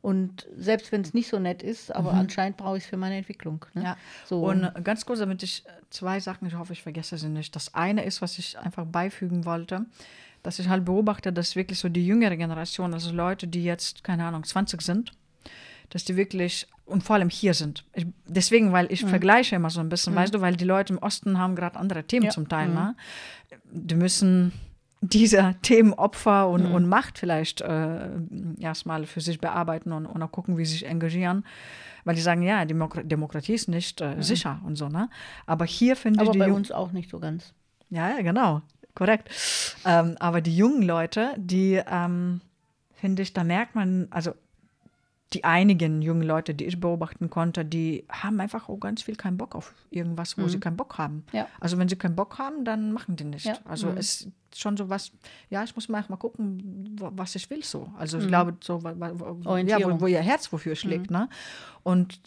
[0.00, 2.20] Und selbst wenn es nicht so nett ist, aber mhm.
[2.20, 3.64] anscheinend brauche ich es für meine Entwicklung.
[3.74, 3.82] Ne?
[3.82, 3.96] Ja.
[4.26, 4.46] So.
[4.46, 7.54] Und ganz kurz, damit ich zwei Sachen, ich hoffe, ich vergesse sie nicht.
[7.56, 9.86] Das eine ist, was ich einfach beifügen wollte,
[10.42, 14.24] dass ich halt beobachte, dass wirklich so die jüngere Generation, also Leute, die jetzt, keine
[14.24, 15.12] Ahnung, 20 sind,
[15.90, 17.84] dass die wirklich und vor allem hier sind.
[17.92, 19.08] Ich, deswegen, weil ich mhm.
[19.08, 20.18] vergleiche immer so ein bisschen, mhm.
[20.18, 22.30] weißt du, weil die Leute im Osten haben gerade andere Themen ja.
[22.30, 22.68] zum Teil.
[22.68, 22.74] Mhm.
[22.74, 22.96] Ne?
[23.70, 24.52] Die müssen
[25.00, 26.74] dieser Themen Opfer und, mhm.
[26.74, 28.08] und Macht vielleicht äh,
[28.58, 31.44] erstmal für sich bearbeiten und, und auch gucken, wie sie sich engagieren.
[32.04, 34.22] Weil die sagen, ja, Demok Demokratie ist nicht äh, mhm.
[34.22, 35.10] sicher und so, ne?
[35.46, 36.28] Aber hier finde ich.
[36.28, 37.52] Aber bei uns auch nicht so ganz.
[37.90, 38.62] Ja, ja genau,
[38.94, 39.30] korrekt.
[39.84, 42.40] Ähm, aber die jungen Leute, die, ähm,
[42.94, 44.32] finde ich, da merkt man, also
[45.34, 49.36] die einigen jungen Leute, die ich beobachten konnte, die haben einfach auch ganz viel keinen
[49.36, 50.48] Bock auf irgendwas, wo mhm.
[50.48, 51.24] sie keinen Bock haben.
[51.32, 51.46] Ja.
[51.60, 53.44] Also wenn sie keinen Bock haben, dann machen die nicht.
[53.44, 53.58] Ja.
[53.64, 53.98] Also mhm.
[53.98, 55.12] es ist schon so was,
[55.50, 57.92] ja, ich muss mal gucken, was ich will so.
[57.98, 58.28] Also ich mhm.
[58.28, 61.10] glaube, so wo, ja, wo, wo, ihr Herz wofür schlägt.
[61.10, 61.16] Mhm.
[61.16, 61.28] Ne?
[61.82, 62.18] Und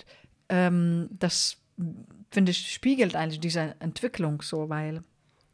[0.50, 1.58] ähm, das,
[2.30, 5.02] finde ich, spiegelt eigentlich diese Entwicklung so, weil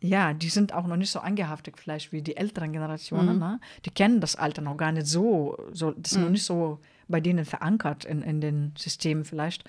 [0.01, 3.35] ja, die sind auch noch nicht so angehaftet vielleicht wie die älteren Generationen.
[3.35, 3.39] Mhm.
[3.39, 3.59] Ne?
[3.85, 7.21] Die kennen das Alter noch gar nicht so, so das ist noch nicht so bei
[7.21, 9.63] denen verankert in, in den Systemen vielleicht.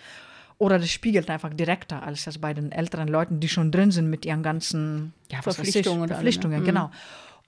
[0.59, 4.11] Oder das spiegelt einfach direkter als das bei den älteren Leuten, die schon drin sind
[4.11, 6.05] mit ihren ganzen ja, Verpflichtungen.
[6.05, 6.73] Ich, Verpflichtungen, alle, ne?
[6.73, 6.91] genau.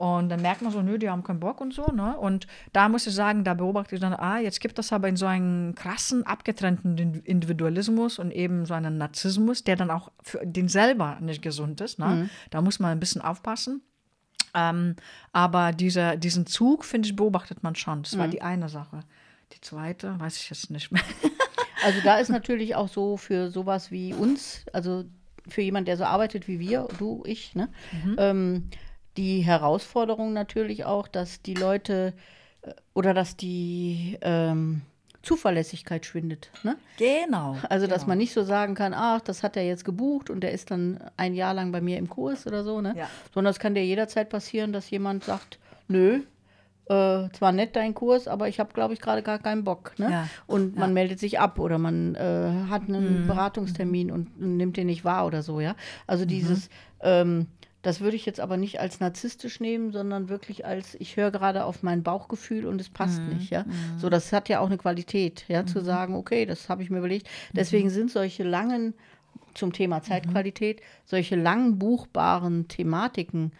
[0.01, 1.85] Und dann merkt man so, nö, die haben keinen Bock und so.
[1.93, 2.17] Ne?
[2.17, 5.17] Und da muss ich sagen, da beobachte ich dann, ah, jetzt gibt das aber in
[5.17, 10.69] so einen krassen, abgetrennten Individualismus und eben so einen Narzissmus, der dann auch für den
[10.69, 11.99] selber nicht gesund ist.
[11.99, 12.07] Ne?
[12.07, 12.31] Mhm.
[12.49, 13.83] Da muss man ein bisschen aufpassen.
[14.55, 14.97] Ähm,
[15.33, 18.03] aber diese, diesen Zug, finde ich, beobachtet man schon.
[18.03, 18.31] Das war mhm.
[18.31, 19.01] die eine Sache.
[19.53, 21.03] Die zweite weiß ich jetzt nicht mehr.
[21.85, 25.05] also da ist natürlich auch so für sowas wie uns, also
[25.49, 27.69] für jemand, der so arbeitet wie wir, du, ich, ne?
[27.93, 28.17] Mhm.
[28.19, 28.71] Ähm,
[29.17, 32.15] die Herausforderung natürlich auch, dass die Leute
[32.63, 34.83] äh, oder dass die ähm,
[35.23, 36.51] Zuverlässigkeit schwindet.
[36.63, 36.77] Ne?
[36.97, 37.57] Genau.
[37.69, 38.09] Also, dass genau.
[38.09, 40.99] man nicht so sagen kann, ach, das hat er jetzt gebucht und der ist dann
[41.17, 42.95] ein Jahr lang bei mir im Kurs oder so, ne?
[42.97, 43.11] Ja.
[43.35, 46.23] Sondern es kann dir jederzeit passieren, dass jemand sagt, nö,
[46.91, 49.93] äh, zwar nett dein Kurs, aber ich habe, glaube ich, gerade gar keinen Bock.
[49.97, 50.11] Ne?
[50.11, 50.29] Ja.
[50.49, 50.95] Und man ja.
[50.95, 53.27] meldet sich ab oder man äh, hat einen mhm.
[53.29, 55.77] Beratungstermin und, und, nimmt den nicht wahr oder so, ja.
[56.09, 56.29] Also mhm.
[56.29, 56.69] dieses,
[57.01, 57.47] ähm,
[57.83, 61.65] das würde ich jetzt aber nicht als narzisstisch nehmen, sondern wirklich als, ich höre gerade
[61.65, 63.29] auf mein Bauchgefühl und es passt mhm.
[63.29, 63.63] nicht, ja.
[63.63, 63.99] Mhm.
[63.99, 65.85] So, das hat ja auch eine Qualität, ja, zu mhm.
[65.85, 67.29] sagen, okay, das habe ich mir überlegt.
[67.53, 68.95] Deswegen sind solche langen,
[69.55, 73.53] zum Thema Zeitqualität, solche lang buchbaren Thematiken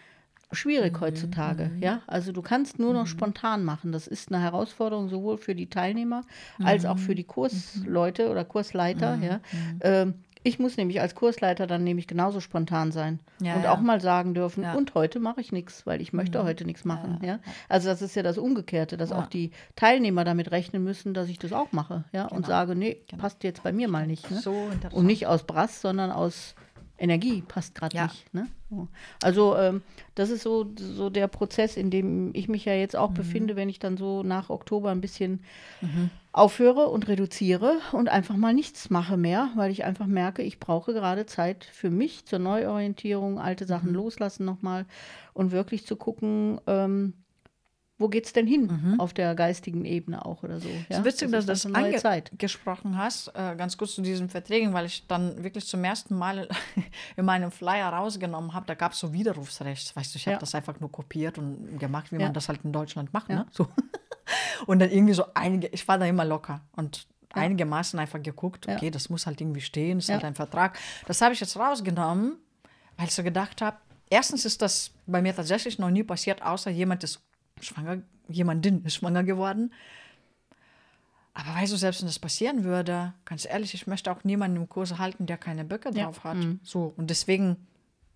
[0.53, 1.01] schwierig mhm.
[1.01, 1.71] heutzutage.
[1.75, 1.83] Mhm.
[1.83, 3.09] Ja, also du kannst nur noch mhm.
[3.09, 3.93] spontan machen.
[3.93, 6.23] Das ist eine Herausforderung sowohl für die Teilnehmer
[6.63, 7.29] als auch für die mhm.
[7.29, 9.17] Kursleute oder Kursleiter.
[9.17, 9.23] Mhm.
[9.23, 9.41] Ja,
[9.81, 13.73] ähm, ich muss nämlich als Kursleiter dann nämlich genauso spontan sein ja, und ja.
[13.73, 14.73] auch mal sagen dürfen, ja.
[14.75, 17.19] und heute mache ich nichts, weil ich möchte heute nichts machen.
[17.23, 21.29] Ja, Also das ist ja das Umgekehrte, dass auch die Teilnehmer damit rechnen müssen, dass
[21.29, 22.05] ich das auch mache.
[22.13, 22.37] Ja, genau.
[22.37, 23.21] und sage, nee, genau.
[23.21, 24.31] passt jetzt bei mir mal nicht.
[24.31, 24.39] Ne?
[24.39, 26.55] So und nicht aus Brass, sondern aus
[27.01, 28.05] Energie passt gerade ja.
[28.05, 28.33] nicht.
[28.35, 28.47] Ne?
[29.23, 29.83] Also ähm,
[30.15, 33.15] das ist so, so der Prozess, in dem ich mich ja jetzt auch mhm.
[33.15, 35.41] befinde, wenn ich dann so nach Oktober ein bisschen
[35.81, 36.11] mhm.
[36.33, 40.93] aufhöre und reduziere und einfach mal nichts mache mehr, weil ich einfach merke, ich brauche
[40.93, 43.97] gerade Zeit für mich zur Neuorientierung, alte Sachen mhm.
[43.97, 44.87] loslassen nochmal
[45.33, 47.15] und wirklich zu gucken, ähm,
[48.01, 48.99] wo geht es denn hin mhm.
[48.99, 50.69] auf der geistigen Ebene auch oder so.
[50.69, 50.85] Ja?
[50.89, 54.73] Es ist witzig, das dass du das angesprochen hast, äh, ganz kurz zu diesen Verträgen,
[54.73, 56.49] weil ich dann wirklich zum ersten Mal
[57.17, 59.95] in meinem Flyer rausgenommen habe, da gab es so Widerrufsrecht.
[59.95, 60.39] Weißt du, ich habe ja.
[60.39, 62.23] das einfach nur kopiert und gemacht, wie ja.
[62.23, 63.29] man das halt in Deutschland macht.
[63.29, 63.47] Ne?
[63.53, 63.69] So.
[64.67, 68.91] und dann irgendwie so einige, ich war da immer locker und einigermaßen einfach geguckt, okay,
[68.91, 70.79] das muss halt irgendwie stehen, ist halt ein Vertrag.
[71.07, 72.39] Das habe ich jetzt rausgenommen,
[72.97, 73.77] weil ich so gedacht habe,
[74.09, 77.23] erstens ist das bei mir tatsächlich noch nie passiert, außer jemand ist
[77.61, 79.73] schwanger, jemandin ist schwanger geworden.
[81.35, 84.69] Aber weißt du, selbst wenn das passieren würde, ganz ehrlich, ich möchte auch niemanden im
[84.69, 86.05] Kurs halten, der keine Böcke ja.
[86.05, 86.37] drauf hat.
[86.37, 86.61] Mhm.
[86.63, 87.57] So, und deswegen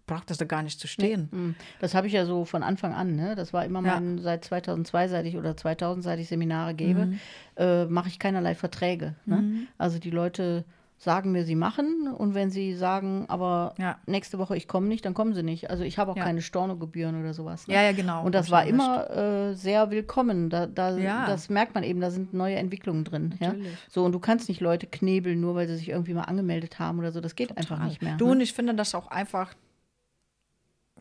[0.07, 1.29] braucht das da gar nicht zu stehen.
[1.31, 1.55] Mhm.
[1.81, 3.17] Das habe ich ja so von Anfang an.
[3.17, 3.35] Ne?
[3.35, 7.21] Das war immer mein, seit 2002, seit ich oder 2000, seit ich Seminare gebe, mhm.
[7.57, 9.15] äh, mache ich keinerlei Verträge.
[9.25, 9.37] Ne?
[9.37, 9.69] Mhm.
[9.79, 10.65] Also die Leute
[11.05, 12.09] sagen mir, sie machen.
[12.09, 13.99] Und wenn sie sagen, aber ja.
[14.07, 15.71] nächste Woche ich komme nicht, dann kommen sie nicht.
[15.71, 16.25] Also ich habe auch ja.
[16.25, 17.69] keine Stornogebühren oder sowas.
[17.69, 17.75] Ne?
[17.75, 18.25] Ja, ja, genau.
[18.25, 20.51] Und das war immer äh, sehr willkommen.
[20.51, 21.27] Da, da, ja.
[21.27, 23.35] Das merkt man eben, da sind neue Entwicklungen drin.
[23.39, 23.67] Natürlich.
[23.67, 23.79] Ja?
[23.89, 26.99] So, und du kannst nicht Leute knebeln, nur weil sie sich irgendwie mal angemeldet haben
[26.99, 27.21] oder so.
[27.21, 27.63] Das geht Total.
[27.63, 28.17] einfach nicht mehr.
[28.17, 28.33] Du, ne?
[28.33, 29.55] und ich finde das auch einfach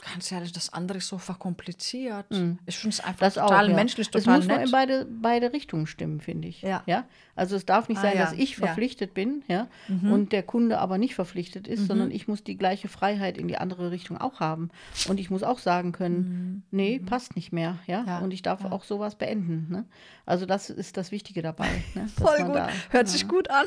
[0.03, 2.29] ganz ehrlich, das andere ist so verkompliziert.
[2.31, 2.59] Mhm.
[2.65, 3.75] Ich finde es einfach das total auch, ja.
[3.75, 4.57] menschlich, total Es muss nett.
[4.57, 6.61] nur in beide, beide Richtungen stimmen, finde ich.
[6.61, 6.83] Ja.
[6.85, 7.05] ja.
[7.35, 8.25] Also es darf nicht ah, sein, ja.
[8.25, 10.11] dass ich verpflichtet bin ja, mhm.
[10.11, 11.85] und der Kunde aber nicht verpflichtet ist, mhm.
[11.87, 14.69] sondern ich muss die gleiche Freiheit in die andere Richtung auch haben.
[15.07, 16.63] Und ich muss auch sagen können, mhm.
[16.71, 17.05] nee, mhm.
[17.05, 17.79] passt nicht mehr.
[17.87, 18.19] Ja?
[18.19, 19.67] Und ich darf auch sowas beenden.
[19.69, 19.85] Ne?
[20.25, 21.69] Also das ist das Wichtige dabei.
[21.95, 22.07] Ne?
[22.17, 22.55] Voll gut.
[22.55, 23.65] Da, Hört sich gut an.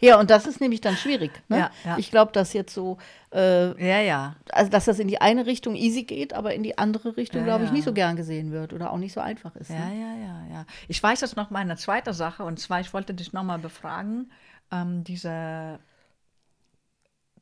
[0.00, 1.30] Ja, und das ist nämlich dann schwierig.
[1.48, 1.58] Ne?
[1.58, 1.98] Ja, ja.
[1.98, 2.98] Ich glaube, dass jetzt so,
[3.32, 4.36] äh, ja, ja.
[4.52, 7.46] Also, dass das in die eine Richtung easy geht, aber in die andere Richtung, ja,
[7.46, 9.70] glaube ich, nicht so gern gesehen wird oder auch nicht so einfach ist.
[9.70, 10.00] Ja, ne?
[10.00, 10.66] ja, ja, ja.
[10.88, 13.58] Ich weiß jetzt noch mal eine zweite Sache, und zwar, ich wollte dich noch mal
[13.58, 14.30] befragen,
[14.70, 15.78] ähm, diese,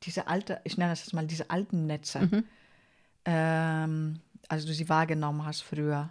[0.02, 2.20] diese alte, ich nenne das jetzt mal diese alten Netze.
[2.20, 2.44] Mhm.
[3.24, 6.10] Ähm, als du sie wahrgenommen hast früher,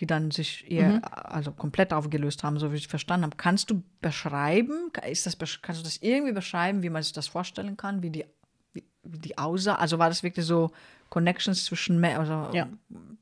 [0.00, 1.00] die dann sich eher, Mhm.
[1.12, 3.36] also komplett aufgelöst haben, so wie ich verstanden habe.
[3.36, 7.76] Kannst du beschreiben, ist das, kannst du das irgendwie beschreiben, wie man sich das vorstellen
[7.76, 8.24] kann, wie die,
[8.72, 9.76] wie, wie die aussah?
[9.76, 10.70] Also war das wirklich so
[11.10, 12.68] Connections zwischen, Me- also, Ja.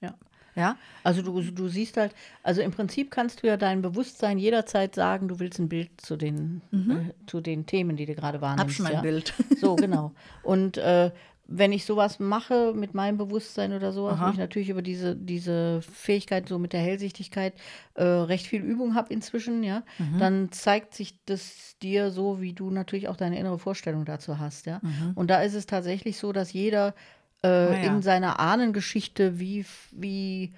[0.01, 0.15] ja.
[0.55, 0.77] ja?
[1.05, 5.29] Also du, du siehst halt, also im Prinzip kannst du ja dein Bewusstsein jederzeit sagen,
[5.29, 8.77] du willst ein Bild zu den, äh, zu den Themen, die du gerade Hab wahrnimmst.
[8.77, 9.01] schon mein ja?
[9.03, 9.35] Bild.
[9.61, 10.13] So, genau.
[10.43, 11.11] Und äh,
[11.55, 15.83] wenn ich sowas mache mit meinem Bewusstsein oder sowas, wo ich natürlich über diese, diese
[15.83, 17.53] Fähigkeit, so mit der Hellsichtigkeit,
[17.95, 19.83] äh, recht viel Übung habe inzwischen, ja,
[20.19, 24.67] dann zeigt sich das dir so, wie du natürlich auch deine innere Vorstellung dazu hast,
[24.67, 24.81] ja.
[25.15, 26.95] Und da ist es tatsächlich so, dass jeder
[27.43, 27.93] äh, Ah, ja.
[27.93, 30.53] in seiner Ahnengeschichte wie, wie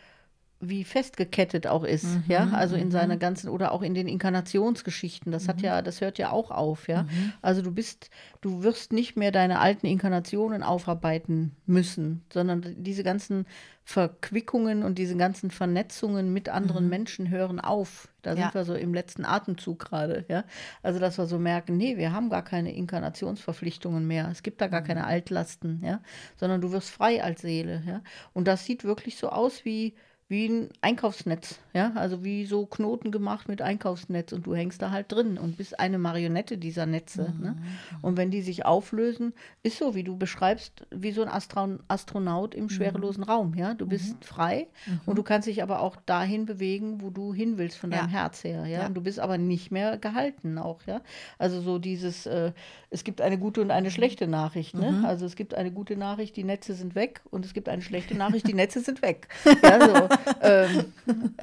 [0.69, 5.33] wie festgekettet auch ist, ja, also in seiner ganzen oder auch in den Inkarnationsgeschichten.
[5.33, 7.07] Das hat ja, das hört ja auch auf, ja.
[7.43, 8.11] Also du bist,
[8.41, 13.47] du wirst nicht mehr deine alten Inkarnationen aufarbeiten müssen, sondern diese ganzen
[13.87, 18.09] Verquickungen und diese ganzen Vernetzungen mit anderen Menschen hören auf.
[18.23, 18.37] Da Ja.
[18.37, 20.45] sind wir so im letzten Atemzug gerade, ja.
[20.83, 24.29] Also dass wir so merken, nee, wir haben gar keine Inkarnationsverpflichtungen mehr.
[24.33, 26.01] Es gibt da gar keine Altlasten, ja,
[26.37, 28.01] sondern du wirst frei als Seele, ja.
[28.33, 29.95] Und das sieht wirklich so aus wie
[30.29, 34.91] wie ein Einkaufsnetz, ja, also wie so Knoten gemacht mit Einkaufsnetz und du hängst da
[34.91, 37.35] halt drin und bist eine Marionette dieser Netze.
[37.39, 37.57] Ne?
[38.01, 42.55] Und wenn die sich auflösen, ist so, wie du beschreibst, wie so ein Astron Astronaut
[42.55, 43.75] im schwerelosen Raum, ja.
[43.75, 44.66] Du bist frei
[45.05, 48.20] und du kannst dich aber auch dahin bewegen, wo du hin willst von deinem Ja.
[48.20, 48.81] Herz her, ja.
[48.81, 48.87] Ja.
[48.87, 51.03] Und du bist aber nicht mehr gehalten auch, ja.
[51.39, 52.53] Also so dieses, äh,
[52.89, 55.03] es gibt eine gute und eine schlechte Nachricht, ne?
[55.07, 58.14] Also es gibt eine gute Nachricht, die Netze sind weg und es gibt eine schlechte
[58.16, 59.29] Nachricht, die Netze sind weg.
[59.62, 60.93] Ja, so, ähm,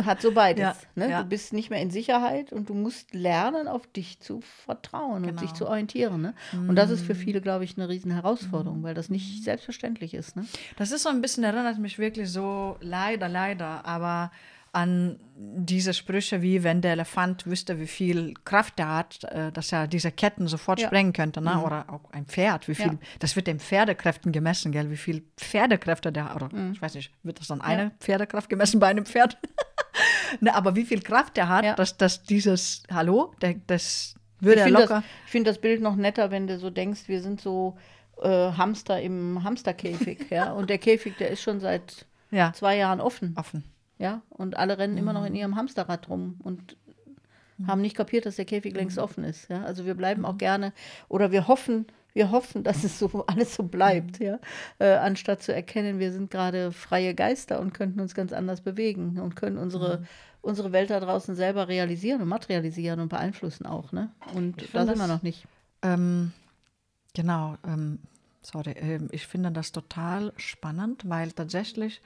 [0.04, 0.62] hat so beides.
[0.62, 1.10] Ja, ne?
[1.10, 1.24] ja.
[1.24, 5.42] Du bist nicht mehr in Sicherheit und du musst lernen, auf dich zu vertrauen und
[5.42, 5.58] dich Genau.
[5.58, 6.22] zu orientieren.
[6.22, 6.34] Ne?
[6.54, 10.36] Und das ist für viele, glaube ich, eine riesen Herausforderung, weil das nicht selbstverständlich ist.
[10.36, 10.46] Ne?
[10.78, 14.32] Das ist so ein bisschen, erinnert mich wirklich so, leider, leider, aber
[14.74, 19.72] an diese Sprüche wie, wenn der Elefant wüsste, wie viel Kraft er hat, äh, dass
[19.74, 20.88] er diese Ketten sofort Ja.
[20.88, 21.62] sprengen könnte, ne?
[21.62, 22.98] oder auch ein Pferd, wie viel, Ja.
[23.20, 24.90] das wird den Pferdekräften gemessen, gell?
[24.90, 28.80] wie viel Pferdekräfte der hat, oder ich weiß nicht, wird das dann eine Pferdekraft gemessen
[28.80, 29.38] bei einem Pferd?
[30.40, 31.76] ne, aber wie viel Kraft er hat, Ja.
[31.76, 35.58] dass, dass dieses, hallo, der, das würde Ich er finde locker, das, ich find das
[35.60, 37.78] Bild noch netter, wenn du so denkst, wir sind so
[38.22, 40.28] äh, Hamster im Hamsterkäfig.
[40.30, 40.54] ja?
[40.54, 43.34] Und der Käfig, der ist schon seit ja, zwei Jahren offen.
[43.38, 43.66] offen.
[44.02, 45.20] Ja, und alle rennen immer Mhm.
[45.20, 46.76] noch in ihrem Hamsterrad rum und
[47.68, 49.04] haben nicht kapiert, dass der Käfig längst Mhm.
[49.04, 49.47] offen ist.
[49.47, 50.74] Ja, also wir bleiben auch gerne
[51.08, 54.26] oder wir hoffen, wir hoffen, dass es so alles so bleibt, Mhm.
[54.26, 54.39] ja,
[54.80, 59.20] äh, anstatt zu erkennen, wir sind gerade freie Geister und könnten uns ganz anders bewegen
[59.20, 60.06] und können unsere Mhm.
[60.43, 64.10] unsere Welt da draußen selber realisieren und materialisieren und beeinflussen auch, ne?
[64.34, 65.45] Und da sind wir das- noch nicht.
[65.84, 66.32] Ähm,
[67.14, 67.99] genau, ähm,
[68.41, 72.02] sorry, ähm, ich finde das total spannend, weil tatsächlich,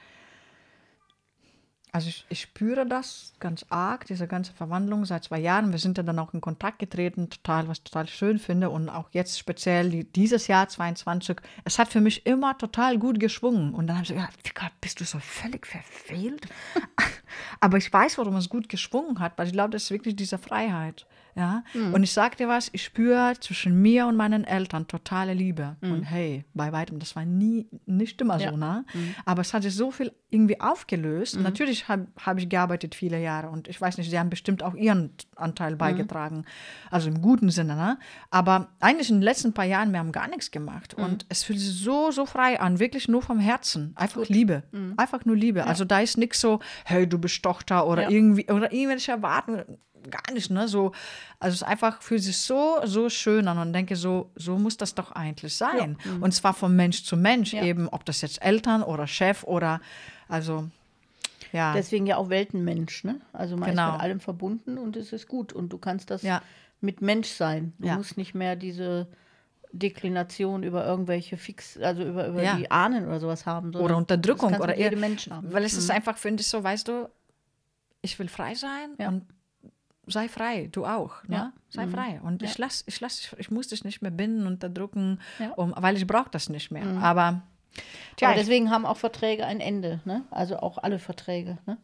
[1.96, 5.72] also ich, ich spüre das ganz arg, diese ganze Verwandlung seit zwei Jahren.
[5.72, 8.90] Wir sind ja dann auch in Kontakt getreten, total, was ich total schön finde und
[8.90, 13.74] auch jetzt speziell die, dieses Jahr 22, es hat für mich immer total gut geschwungen
[13.74, 16.50] und dann habe ich so, ja, Vika, bist du so völlig verfehlt?
[17.62, 20.38] Aber ich weiß, warum es gut geschwungen hat, weil ich glaube, das ist wirklich diese
[20.38, 21.06] Freiheit.
[21.38, 21.64] Ja?
[21.92, 25.76] Und ich sag dir was, ich spüre zwischen mir und meinen Eltern totale Liebe.
[25.82, 28.52] Und hey, bei weitem, das war nie, nicht immer Ja.
[28.52, 28.86] so, ne?
[29.26, 31.38] Aber es hat sich so viel irgendwie aufgelöst.
[31.40, 34.76] Natürlich habe hab ich gearbeitet viele Jahre und ich weiß nicht, sie haben bestimmt auch
[34.76, 36.46] ihren Anteil beigetragen.
[36.90, 38.00] Also im guten Sinne, ne?
[38.30, 40.94] Aber eigentlich in den letzten paar Jahren, wir haben gar nichts gemacht.
[40.94, 43.92] Und es fühlt sich so, so frei an, wirklich nur vom Herzen.
[43.96, 44.64] Einfach Liebe.
[44.96, 45.66] Einfach nur Liebe.
[45.66, 48.10] Also da ist nichts so, hey, du bist Tochter oder Ja.
[48.10, 49.66] irgendwie, oder irgendwelche Erwartungen.
[50.10, 50.68] Gar nicht, ne?
[50.68, 50.92] So,
[51.40, 54.78] also es ist einfach fühlt sich so, so schön an und denke so, so muss
[54.78, 55.98] das doch eigentlich sein.
[56.22, 57.64] Und zwar von Mensch zu Mensch Ja.
[57.64, 59.82] eben, ob das jetzt Eltern oder Chef oder,
[60.28, 60.70] also,
[61.52, 61.74] ja.
[61.74, 63.22] Deswegen ja auch Weltenmensch, ne?
[63.34, 63.94] Also man ist Genau.
[63.94, 65.54] mit allem verbunden und es ist gut.
[65.54, 66.42] Und du kannst das Ja.
[66.82, 67.74] mit Mensch sein.
[67.80, 67.96] Du Ja.
[67.96, 69.08] musst nicht mehr diese
[69.72, 72.56] Deklination über irgendwelche Fix, also über, über Ja.
[72.56, 73.76] die Ahnen oder sowas haben.
[73.76, 75.52] oder Unterdrückung oder eher- Menschen haben.
[75.52, 77.10] Weil es ist einfach, finde ich so, weißt du,
[78.02, 79.10] ich will frei sein Ja.
[79.10, 79.26] und
[80.08, 81.24] sei frei, du auch.
[81.24, 81.36] Ne?
[81.36, 81.54] Ja.
[81.70, 82.20] Sei frei.
[82.24, 82.66] Und ich Ja.
[82.66, 85.52] lass, ich lass, ich muss dich nicht mehr binden, unterdrücken, Ja.
[85.54, 86.86] um, weil ich brauche das nicht mehr.
[87.02, 87.42] Aber
[88.16, 90.24] tja, Aber ich, deswegen haben auch Verträge ein Ende, ne?
[90.32, 91.78] Also auch alle Verträge, ne?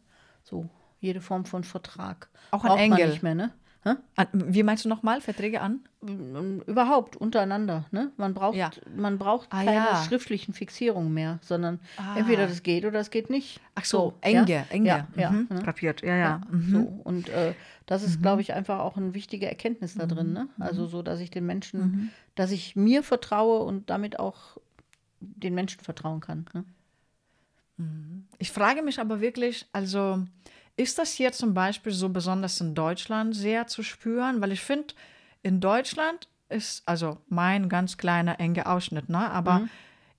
[0.44, 0.68] So,
[1.00, 2.28] jede Form von Vertrag.
[2.50, 3.08] Auch ein Braucht man Engel.
[3.10, 3.52] nicht mehr, ne?
[3.84, 3.94] Hä?
[4.32, 5.80] wie meinst du nochmal, Verträge an?
[6.66, 8.12] Überhaupt untereinander, ne?
[8.16, 8.70] Man braucht, Ja.
[8.94, 10.04] man braucht Ah, keine ja.
[10.06, 12.16] schriftlichen Fixierungen mehr, sondern Ah.
[12.16, 13.60] entweder das geht oder es geht nicht.
[13.74, 14.42] Ach so, ja?
[14.42, 14.88] enge, enge.
[14.88, 15.48] Ja, ja, mhm.
[15.50, 15.62] ne?
[15.62, 16.40] Kapiert, ja, ja.
[16.50, 16.70] Mhm.
[16.70, 17.54] So, und äh,
[17.86, 20.32] das ist, glaube ich, einfach auch eine wichtige Erkenntnis da drin.
[20.32, 20.48] Ne?
[20.56, 20.62] Mhm.
[20.62, 24.58] Also so, dass ich den Menschen, dass ich mir vertraue und damit auch
[25.20, 26.46] den Menschen vertrauen kann.
[26.52, 26.64] Ne?
[28.38, 30.24] Ich frage mich aber wirklich, also
[30.76, 34.40] ist das hier zum Beispiel so besonders in Deutschland sehr zu spüren?
[34.40, 34.94] Weil ich finde,
[35.42, 39.30] in Deutschland ist, also mein ganz kleiner, enger Ausschnitt, ne?
[39.30, 39.60] aber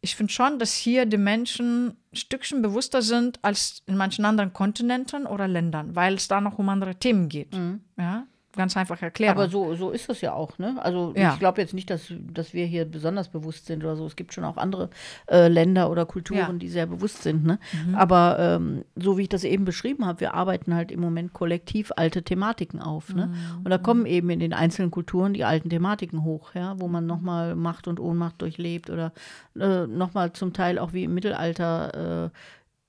[0.01, 4.51] ich finde schon, dass hier die Menschen ein Stückchen bewusster sind als in manchen anderen
[4.51, 7.53] Kontinenten oder Ländern, weil es da noch um andere Themen geht.
[7.97, 8.25] Ja,
[8.55, 9.31] ganz einfach erklären.
[9.35, 10.75] Aber so, so ist das ja auch, ne?
[10.81, 11.33] Also Ja.
[11.33, 14.05] ich glaube jetzt nicht, dass, dass wir hier besonders bewusst sind oder so.
[14.05, 14.89] Es gibt schon auch andere
[15.27, 16.53] äh, Länder oder Kulturen, Ja.
[16.53, 17.59] die sehr bewusst sind, ne?
[17.95, 21.91] Aber ähm, so wie ich das eben beschrieben habe, wir arbeiten halt im Moment kollektiv
[21.95, 23.33] alte Thematiken auf, ne?
[23.63, 27.05] Und da kommen eben in den einzelnen Kulturen die alten Thematiken hoch, ja, wo man
[27.05, 29.11] nochmal Macht und Ohnmacht durchlebt oder
[29.59, 32.29] äh, nochmal zum Teil auch wie im Mittelalter äh,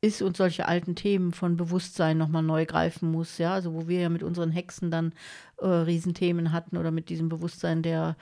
[0.04, 4.00] ist und solche alten Themen von Bewusstsein nochmal neu greifen muss, ja, also wo wir
[4.00, 5.12] ja mit unseren Hexen dann
[5.58, 8.16] äh, Riesenthemen hatten oder mit diesem Bewusstsein der,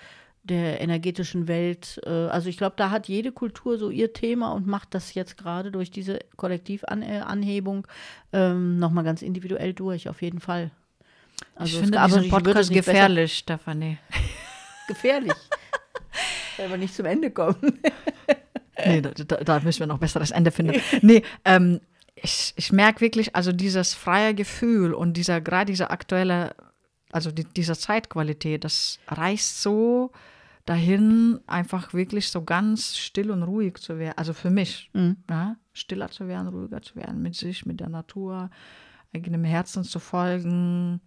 [0.45, 2.01] der energetischen Welt.
[2.05, 5.37] Äh, also ich glaube, da hat jede Kultur so ihr Thema und macht das jetzt
[5.37, 7.87] gerade durch diese Kollektivanhebung
[8.33, 10.71] ähm, nochmal ganz individuell durch, auf jeden Fall.
[11.57, 13.99] Also ich finde aber diesen Podcast gefährlich, Stefanie.
[14.89, 15.33] Gefährlich.
[16.57, 17.81] Weil wir nicht zum Ende kommen.
[18.85, 20.81] Nee, da, da, da müssen wir noch besser das Ende finden.
[21.03, 21.81] Nee, ähm,
[22.15, 26.55] ich, ich merke wirklich, also dieses freie Gefühl und dieser, gerade diese aktuelle,
[27.11, 30.13] also die, diese Zeitqualität, das reißt so
[30.65, 34.17] dahin, einfach wirklich so ganz still und ruhig zu werden.
[34.17, 34.91] Also für mich,
[35.29, 38.51] ja, stiller zu werden, ruhiger zu werden, mit sich, mit der Natur,
[39.13, 41.01] eigenem Herzen zu folgen.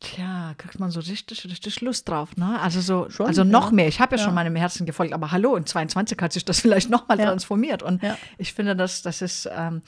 [0.00, 2.60] Tja, kriegt man so richtig, richtig Lust drauf, ne?
[2.60, 3.74] Also so, Schon, also noch ja.
[3.76, 3.88] mehr.
[3.88, 4.26] Ich habe ja, Ja.
[4.26, 7.26] schon meinem Herzen gefolgt, aber hallo, in 22 hat sich das vielleicht noch mal Ja.
[7.26, 7.82] transformiert.
[7.82, 8.02] Und
[8.36, 9.82] ich finde, das, das ist, ähm,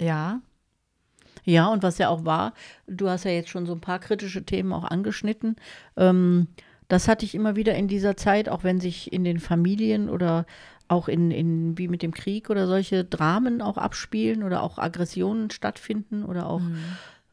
[0.00, 0.40] ja,
[1.44, 2.52] Ja, und was ja auch war,
[2.86, 5.56] du hast ja jetzt schon so ein paar kritische Themen auch angeschnitten.
[5.96, 6.48] Ähm,
[6.88, 10.44] das hatte ich immer wieder in dieser Zeit, auch wenn sich in den Familien oder
[10.88, 15.50] auch in, in wie mit dem Krieg oder solche Dramen auch abspielen oder auch Aggressionen
[15.50, 16.62] stattfinden oder auch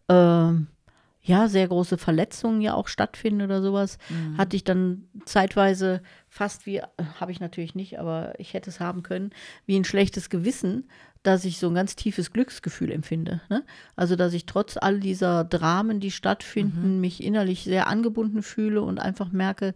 [0.09, 0.67] ähm,
[1.27, 3.97] ja, sehr große Verletzungen ja auch stattfinden oder sowas,
[4.37, 6.81] hatte ich dann zeitweise fast wie,
[7.19, 9.31] habe ich natürlich nicht, aber ich hätte es haben können,
[9.65, 10.89] wie ein schlechtes Gewissen,
[11.23, 13.41] dass ich so ein ganz tiefes Glücksgefühl empfinde.
[13.49, 13.65] Ne?
[13.97, 18.97] Also, dass ich trotz all dieser Dramen, die stattfinden, mich innerlich sehr angebunden fühle und
[18.97, 19.73] einfach merke,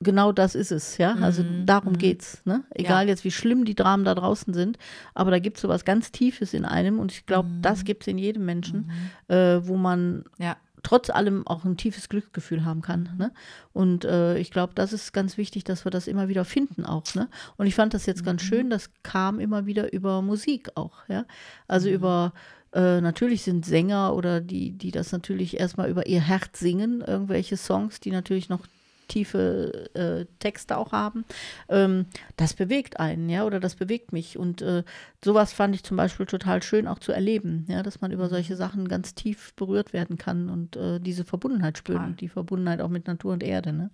[0.00, 1.14] genau das ist es, ja.
[1.14, 2.42] Also darum geht's.
[2.44, 2.64] Ne?
[2.70, 4.78] Egal jetzt, wie schlimm die Dramen da draußen sind,
[5.14, 8.02] aber da gibt es so was ganz Tiefes in einem und ich glaube, das gibt
[8.02, 8.90] es in jedem Menschen,
[9.28, 13.08] äh, wo man ja, trotz allem auch ein tiefes Glücksgefühl haben kann.
[13.18, 13.32] Ne?
[13.72, 17.14] Und äh, ich glaube, das ist ganz wichtig, dass wir das immer wieder finden auch.
[17.14, 17.28] Ne?
[17.56, 21.08] Und ich fand das jetzt ganz schön, das kam immer wieder über Musik auch.
[21.08, 21.24] Ja?
[21.66, 22.32] Also über
[22.72, 27.56] äh, natürlich sind Sänger oder die, die das natürlich erstmal über ihr Herz singen, irgendwelche
[27.56, 28.66] Songs, die natürlich noch
[29.08, 31.24] tiefe äh, Texte auch haben,
[31.68, 34.38] ähm, das bewegt einen, ja, oder das bewegt mich.
[34.38, 34.82] Und äh,
[35.24, 38.56] sowas fand ich zum Beispiel total schön auch zu erleben, ja, dass man über solche
[38.56, 42.10] Sachen ganz tief berührt werden kann und äh, diese Verbundenheit spüren, Total.
[42.10, 43.90] und die Verbundenheit auch mit Natur und Erde, ne?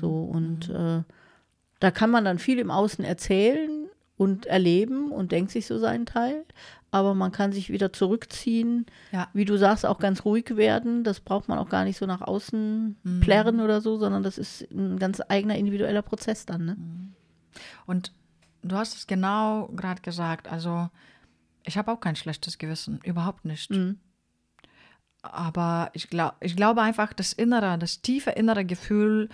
[0.00, 1.02] So, und äh,
[1.80, 6.06] da kann man dann viel im Außen erzählen und erleben und denkt sich so seinen
[6.06, 6.44] Teil,
[6.94, 9.26] aber man kann sich wieder zurückziehen, ja.
[9.32, 11.02] wie du sagst, auch ganz ruhig werden.
[11.02, 14.70] Das braucht man auch gar nicht so nach außen plärren oder so, sondern das ist
[14.70, 16.64] ein ganz eigener individueller Prozess dann.
[16.64, 16.76] Ne?
[17.84, 18.12] Und
[18.62, 20.46] du hast es genau gerade gesagt.
[20.46, 20.88] Also,
[21.64, 23.72] ich habe auch kein schlechtes Gewissen, überhaupt nicht.
[23.72, 23.98] Mhm.
[25.22, 29.30] Aber ich, glaub, ich glaube einfach, das innere, das tiefe innere Gefühl,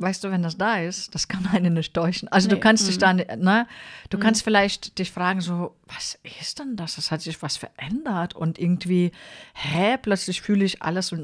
[0.00, 2.28] weißt du, wenn das da ist, das kann einen nicht täuschen.
[2.28, 3.66] Also du Nee, kannst dich dann, ne,
[4.08, 6.98] du kannst vielleicht dich fragen so, was ist denn das?
[6.98, 9.12] Es hat sich was verändert und irgendwie,
[9.54, 11.14] hä, plötzlich fühle ich alles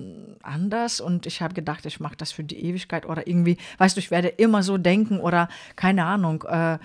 [0.43, 4.01] anders und ich habe gedacht, ich mache das für die Ewigkeit oder irgendwie, weißt du,
[4.01, 6.79] ich werde immer so denken oder keine Ahnung, äh,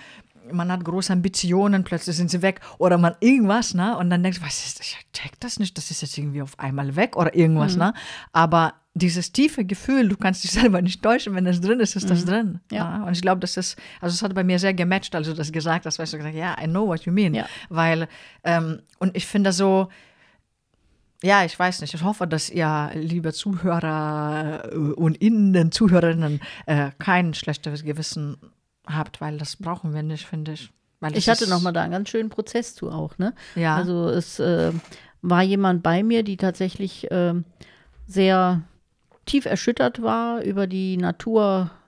[0.52, 3.96] man hat große Ambitionen, plötzlich sind sie weg oder man irgendwas, ne?
[3.98, 4.88] Und dann denkst du, was ist das?
[4.88, 7.94] Ich check das nicht, das ist jetzt irgendwie auf einmal weg oder irgendwas, ne?
[8.34, 12.10] Aber dieses tiefe Gefühl, du kannst dich selber nicht täuschen, wenn das drin ist, ist
[12.10, 12.60] das drin.
[12.72, 13.04] Ja.
[13.06, 15.52] Und ich glaube, das ist, also es hat bei mir sehr gematcht, als du das
[15.52, 17.34] gesagt hast, weißt du, gesagt, ja, I know what you mean.
[17.34, 17.46] Ja.
[17.70, 18.08] Weil,
[18.44, 19.88] ähm, und ich finde so,
[21.24, 21.94] ja, ich weiß nicht.
[21.94, 28.38] Ich hoffe, dass ihr, liebe Zuhörer äh, und Innen, Zuhörerinnen, äh, kein schlechtes Gewissen
[28.88, 30.72] habt, weil das brauchen wir nicht, finde ich.
[31.00, 33.18] Weil Ich das hatte ist- noch mal da einen ganz schönen Prozess zu auch.
[33.20, 33.34] Ne?
[33.56, 33.76] Ja.
[33.76, 34.72] Also es äh,
[35.22, 37.46] war jemand bei mir, die tatsächlich ähm,
[38.08, 38.64] sehr
[39.26, 40.98] tief erschüttert war über die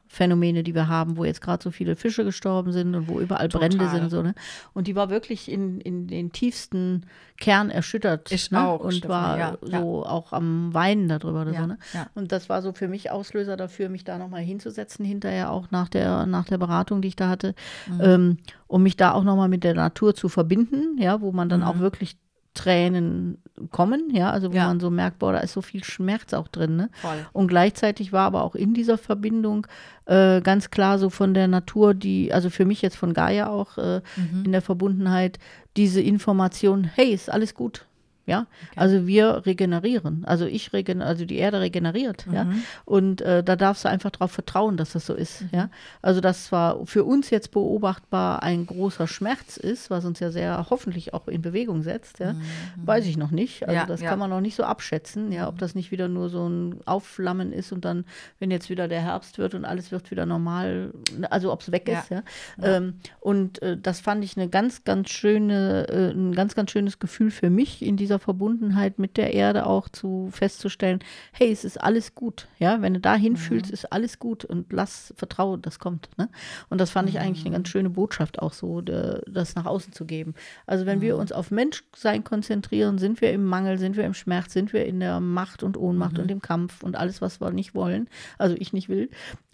[0.08, 3.48] Phänomene, die wir haben, wo jetzt gerade so viele Fische gestorben sind und wo überall
[3.50, 3.90] Brände Total.
[4.00, 4.10] sind.
[4.12, 4.36] So, ne?
[4.74, 7.08] Und die war wirklich in, in den tiefsten
[7.40, 8.32] Kern erschüttert.
[8.32, 8.62] Ich ne?
[8.62, 11.66] auch, Und Stefanie, war ja, so auch am Weinen darüber oder Ja, so.
[11.68, 11.78] Ne?
[11.96, 12.06] ja.
[12.14, 15.90] Und das war so für mich Auslöser dafür, mich da nochmal hinzusetzen, hinterher auch nach
[15.90, 17.56] der, nach der Beratung, die ich da hatte,
[17.88, 18.02] Mhm.
[18.02, 21.62] ähm, um mich da auch nochmal mit der Natur zu verbinden, ja, wo man dann
[21.62, 21.66] Mhm.
[21.66, 22.18] auch wirklich
[22.54, 23.38] Tränen
[23.72, 24.68] kommen, ja, also wo Ja.
[24.68, 26.90] man so merkt, boah, da ist so viel Schmerz auch drin, ne?
[27.02, 27.18] Voll.
[27.34, 29.68] Und gleichzeitig war aber auch in dieser Verbindung
[30.06, 33.78] äh, ganz klar so von der Natur, die, also für mich jetzt von Gaia auch
[33.78, 34.44] äh, Mhm.
[34.46, 35.40] in der Verbundenheit,
[35.78, 37.86] diese Information, hey, ist alles gut.
[38.26, 38.48] Ja,
[38.78, 40.24] also wir regenerieren.
[40.26, 42.46] Also ich regen, also die Erde regeneriert, ja.
[42.46, 42.64] Mhm.
[42.86, 45.70] Und äh, da darfst du einfach darauf vertrauen, dass das so ist, ja.
[46.02, 50.68] Also das zwar für uns jetzt beobachtbar ein großer Schmerz ist, was uns ja sehr
[50.70, 52.36] hoffentlich auch in Bewegung setzt, ja,
[52.78, 53.64] weiß ich noch nicht.
[53.64, 54.10] Also Ja, das ja.
[54.10, 57.52] kann man noch nicht so abschätzen, ja, ob das nicht wieder nur so ein Aufflammen
[57.52, 58.06] ist und dann,
[58.40, 60.94] wenn jetzt wieder der Herbst wird und alles wird wieder normal,
[61.30, 62.00] also ob es weg Ja.
[62.00, 62.24] ist, ja.
[62.62, 67.00] Ähm, und äh, das fand ich eine ganz, ganz schöne, äh, ein ganz, ganz schönes
[67.00, 71.00] Gefühl für mich in dieser Verbundenheit mit der Erde auch zu festzustellen,
[71.32, 75.14] hey, es ist alles gut, ja, wenn du da hinfühlst, ist alles gut und lass
[75.18, 76.30] vertrauen, das kommt, ne?
[76.70, 79.94] Und das fand ich eigentlich eine ganz schöne Botschaft auch so, de, das nach außen
[79.94, 80.34] zu geben.
[80.66, 84.54] Also wenn wir uns auf Menschsein konzentrieren, sind wir im Mangel, sind wir im Schmerz,
[84.54, 87.76] sind wir in der Macht und Ohnmacht und im Kampf und alles, was wir nicht
[87.76, 89.10] wollen, also ich nicht will.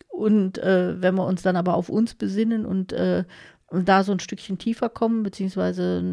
[0.07, 3.26] Und äh, wenn wir uns dann aber auf uns besinnen und äh, und
[3.72, 6.03] da so ein Stückchen tiefer kommen, beziehungsweise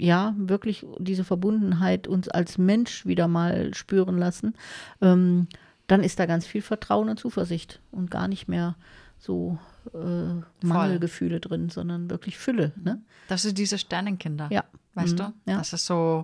[0.00, 4.54] ja, wirklich diese Verbundenheit uns als Mensch wieder mal spüren lassen,
[5.00, 5.46] ähm,
[5.86, 8.74] dann ist da ganz viel Vertrauen und Zuversicht und gar nicht mehr
[9.18, 9.58] so
[9.92, 12.72] äh, Mangelgefühle drin, sondern wirklich Fülle.
[12.82, 13.00] Ne?
[13.28, 14.48] Das ist diese Sternenkinder.
[14.50, 14.64] Ja.
[14.94, 15.22] Weißt Mhm, du?
[15.50, 15.58] ja.
[15.58, 16.22] Das ist so,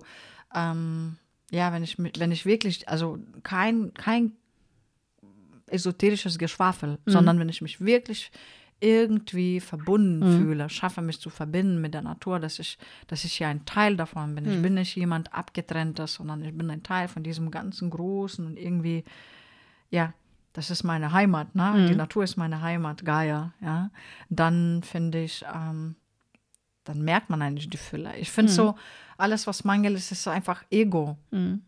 [0.54, 1.16] ähm,
[1.50, 4.32] ja, wenn ich, wenn ich wirklich, also kein, kein
[5.66, 7.10] esoterisches Geschwafel, Mhm.
[7.10, 8.30] sondern wenn ich mich wirklich
[8.80, 10.38] irgendwie verbunden Mhm.
[10.38, 13.96] fühle, schaffe mich zu verbinden mit der Natur, dass ich, dass ich ja ein Teil
[13.96, 14.44] davon bin.
[14.44, 14.50] Mhm.
[14.50, 18.58] Ich bin nicht jemand abgetrenntes, sondern ich bin ein Teil von diesem ganzen Großen und
[18.58, 19.04] irgendwie,
[19.90, 20.12] ja,
[20.52, 21.72] das ist meine Heimat, ne?
[21.76, 21.86] Mhm.
[21.86, 23.90] Die Natur ist meine Heimat, Gaia, ja.
[24.30, 25.94] Dann finde ich, ähm,
[26.84, 28.16] dann merkt man eigentlich die Fülle.
[28.16, 28.32] Ich Mhm.
[28.32, 28.74] finde so,
[29.18, 31.18] alles, was Mangel ist, ist einfach Ego.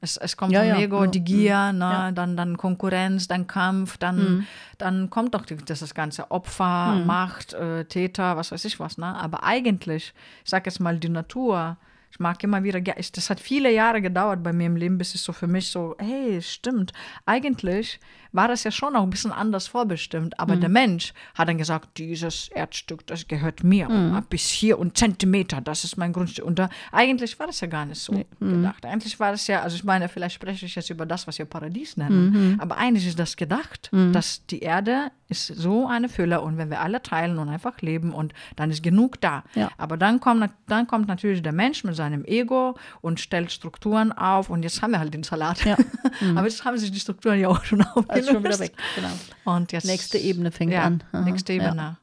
[0.00, 1.78] Es, es kommt Ja, vom ja, Ego, die Gier, Mhm.
[1.78, 1.84] ne?
[1.84, 2.12] Ja.
[2.12, 4.46] dann, dann Konkurrenz, dann Kampf, dann,
[4.78, 7.06] dann kommt doch das, das ganze Opfer, Mhm.
[7.06, 8.96] Macht, äh, Täter, was weiß ich was.
[8.96, 9.06] Ne?
[9.06, 11.76] Aber eigentlich, ich sag jetzt mal, die Natur,
[12.10, 15.14] ich mag immer wieder, ich, das hat viele Jahre gedauert bei mir im Leben, bis
[15.14, 16.92] es so für mich so, hey, stimmt,
[17.26, 18.00] eigentlich
[18.32, 21.98] war das ja schon auch ein bisschen anders vorbestimmt, aber der Mensch hat dann gesagt,
[21.98, 26.44] dieses Erdstück, das gehört mir, und bis hier und Zentimeter, das ist mein Grundstück.
[26.44, 28.84] Und da, eigentlich war das ja gar nicht so gedacht.
[28.86, 31.44] Eigentlich war das ja, also ich meine, vielleicht spreche ich jetzt über das, was wir
[31.46, 36.58] Paradies nennen, aber eigentlich ist das gedacht, dass die Erde ist so eine Fülle und
[36.58, 39.44] wenn wir alle teilen und einfach leben und dann ist genug da.
[39.54, 39.70] Ja.
[39.78, 44.50] Aber dann kommt, dann kommt natürlich der Mensch mit seinem Ego und stellt Strukturen auf
[44.50, 45.64] und jetzt haben wir halt den Salat.
[45.64, 45.76] Ja.
[46.36, 48.21] Aber jetzt haben sich die Strukturen ja auch schon aufgelöst.
[48.22, 49.08] Also schon wieder weg, genau.
[49.44, 51.02] Und jetzt, Nächste Ebene fängt ja, an.
[51.12, 51.62] Aha, Nächste ja.
[51.66, 51.96] Ebene.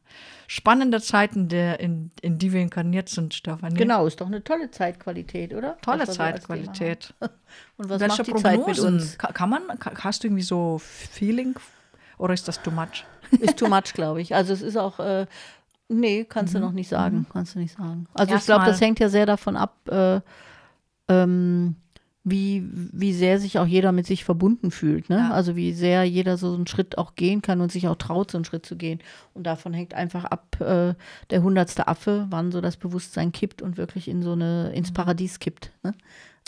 [0.47, 3.75] Spannende Zeiten, der, in, in die wir inkarniert sind, Stefanie.
[3.75, 5.77] Genau, ist doch eine tolle Zeitqualität, oder?
[5.81, 7.13] Tolle Zeitqualität.
[7.77, 8.93] Und was Welche macht die Zeit mit Prognosen?
[8.95, 9.17] uns?
[9.19, 9.61] Ka- Kann man,
[10.03, 11.55] hast du irgendwie so Feeling
[12.17, 13.05] oder ist das too much?
[13.39, 14.33] Ist too much, glaube ich.
[14.33, 15.27] Also es ist auch, äh,
[15.87, 17.27] nee, kannst du noch nicht sagen.
[17.31, 18.07] Kannst du nicht sagen.
[18.15, 20.19] Also ich glaube, das hängt ja sehr davon ab, äh,
[21.09, 21.75] ähm,
[22.23, 25.09] wie, wie sehr sich auch jeder mit sich verbunden fühlt.
[25.09, 25.17] Ne?
[25.17, 25.31] Ja.
[25.31, 28.37] Also wie sehr jeder so einen Schritt auch gehen kann und sich auch traut, so
[28.37, 28.99] einen Schritt zu gehen.
[29.33, 30.95] Und davon hängt einfach ab äh,
[31.29, 35.39] der hundertste Affe, wann so das Bewusstsein kippt und wirklich in so eine, ins Paradies
[35.39, 35.71] kippt.
[35.83, 35.93] Ne?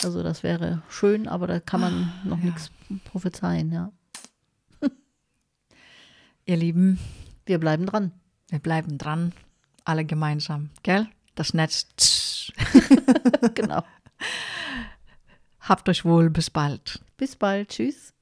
[0.04, 2.70] Also das wäre schön, aber da kann man noch nichts
[3.04, 3.92] prophezeien, ja.
[6.44, 6.98] Ihr Lieben,
[7.46, 8.12] Wir bleiben dran.
[8.50, 9.32] wir bleiben dran,
[9.84, 11.08] alle gemeinsam, gell?
[11.34, 12.52] Das Netz.
[13.54, 13.82] genau.
[15.62, 17.00] Habt euch wohl, bis bald.
[17.16, 17.70] Bis bald.
[17.70, 18.12] Tschüss.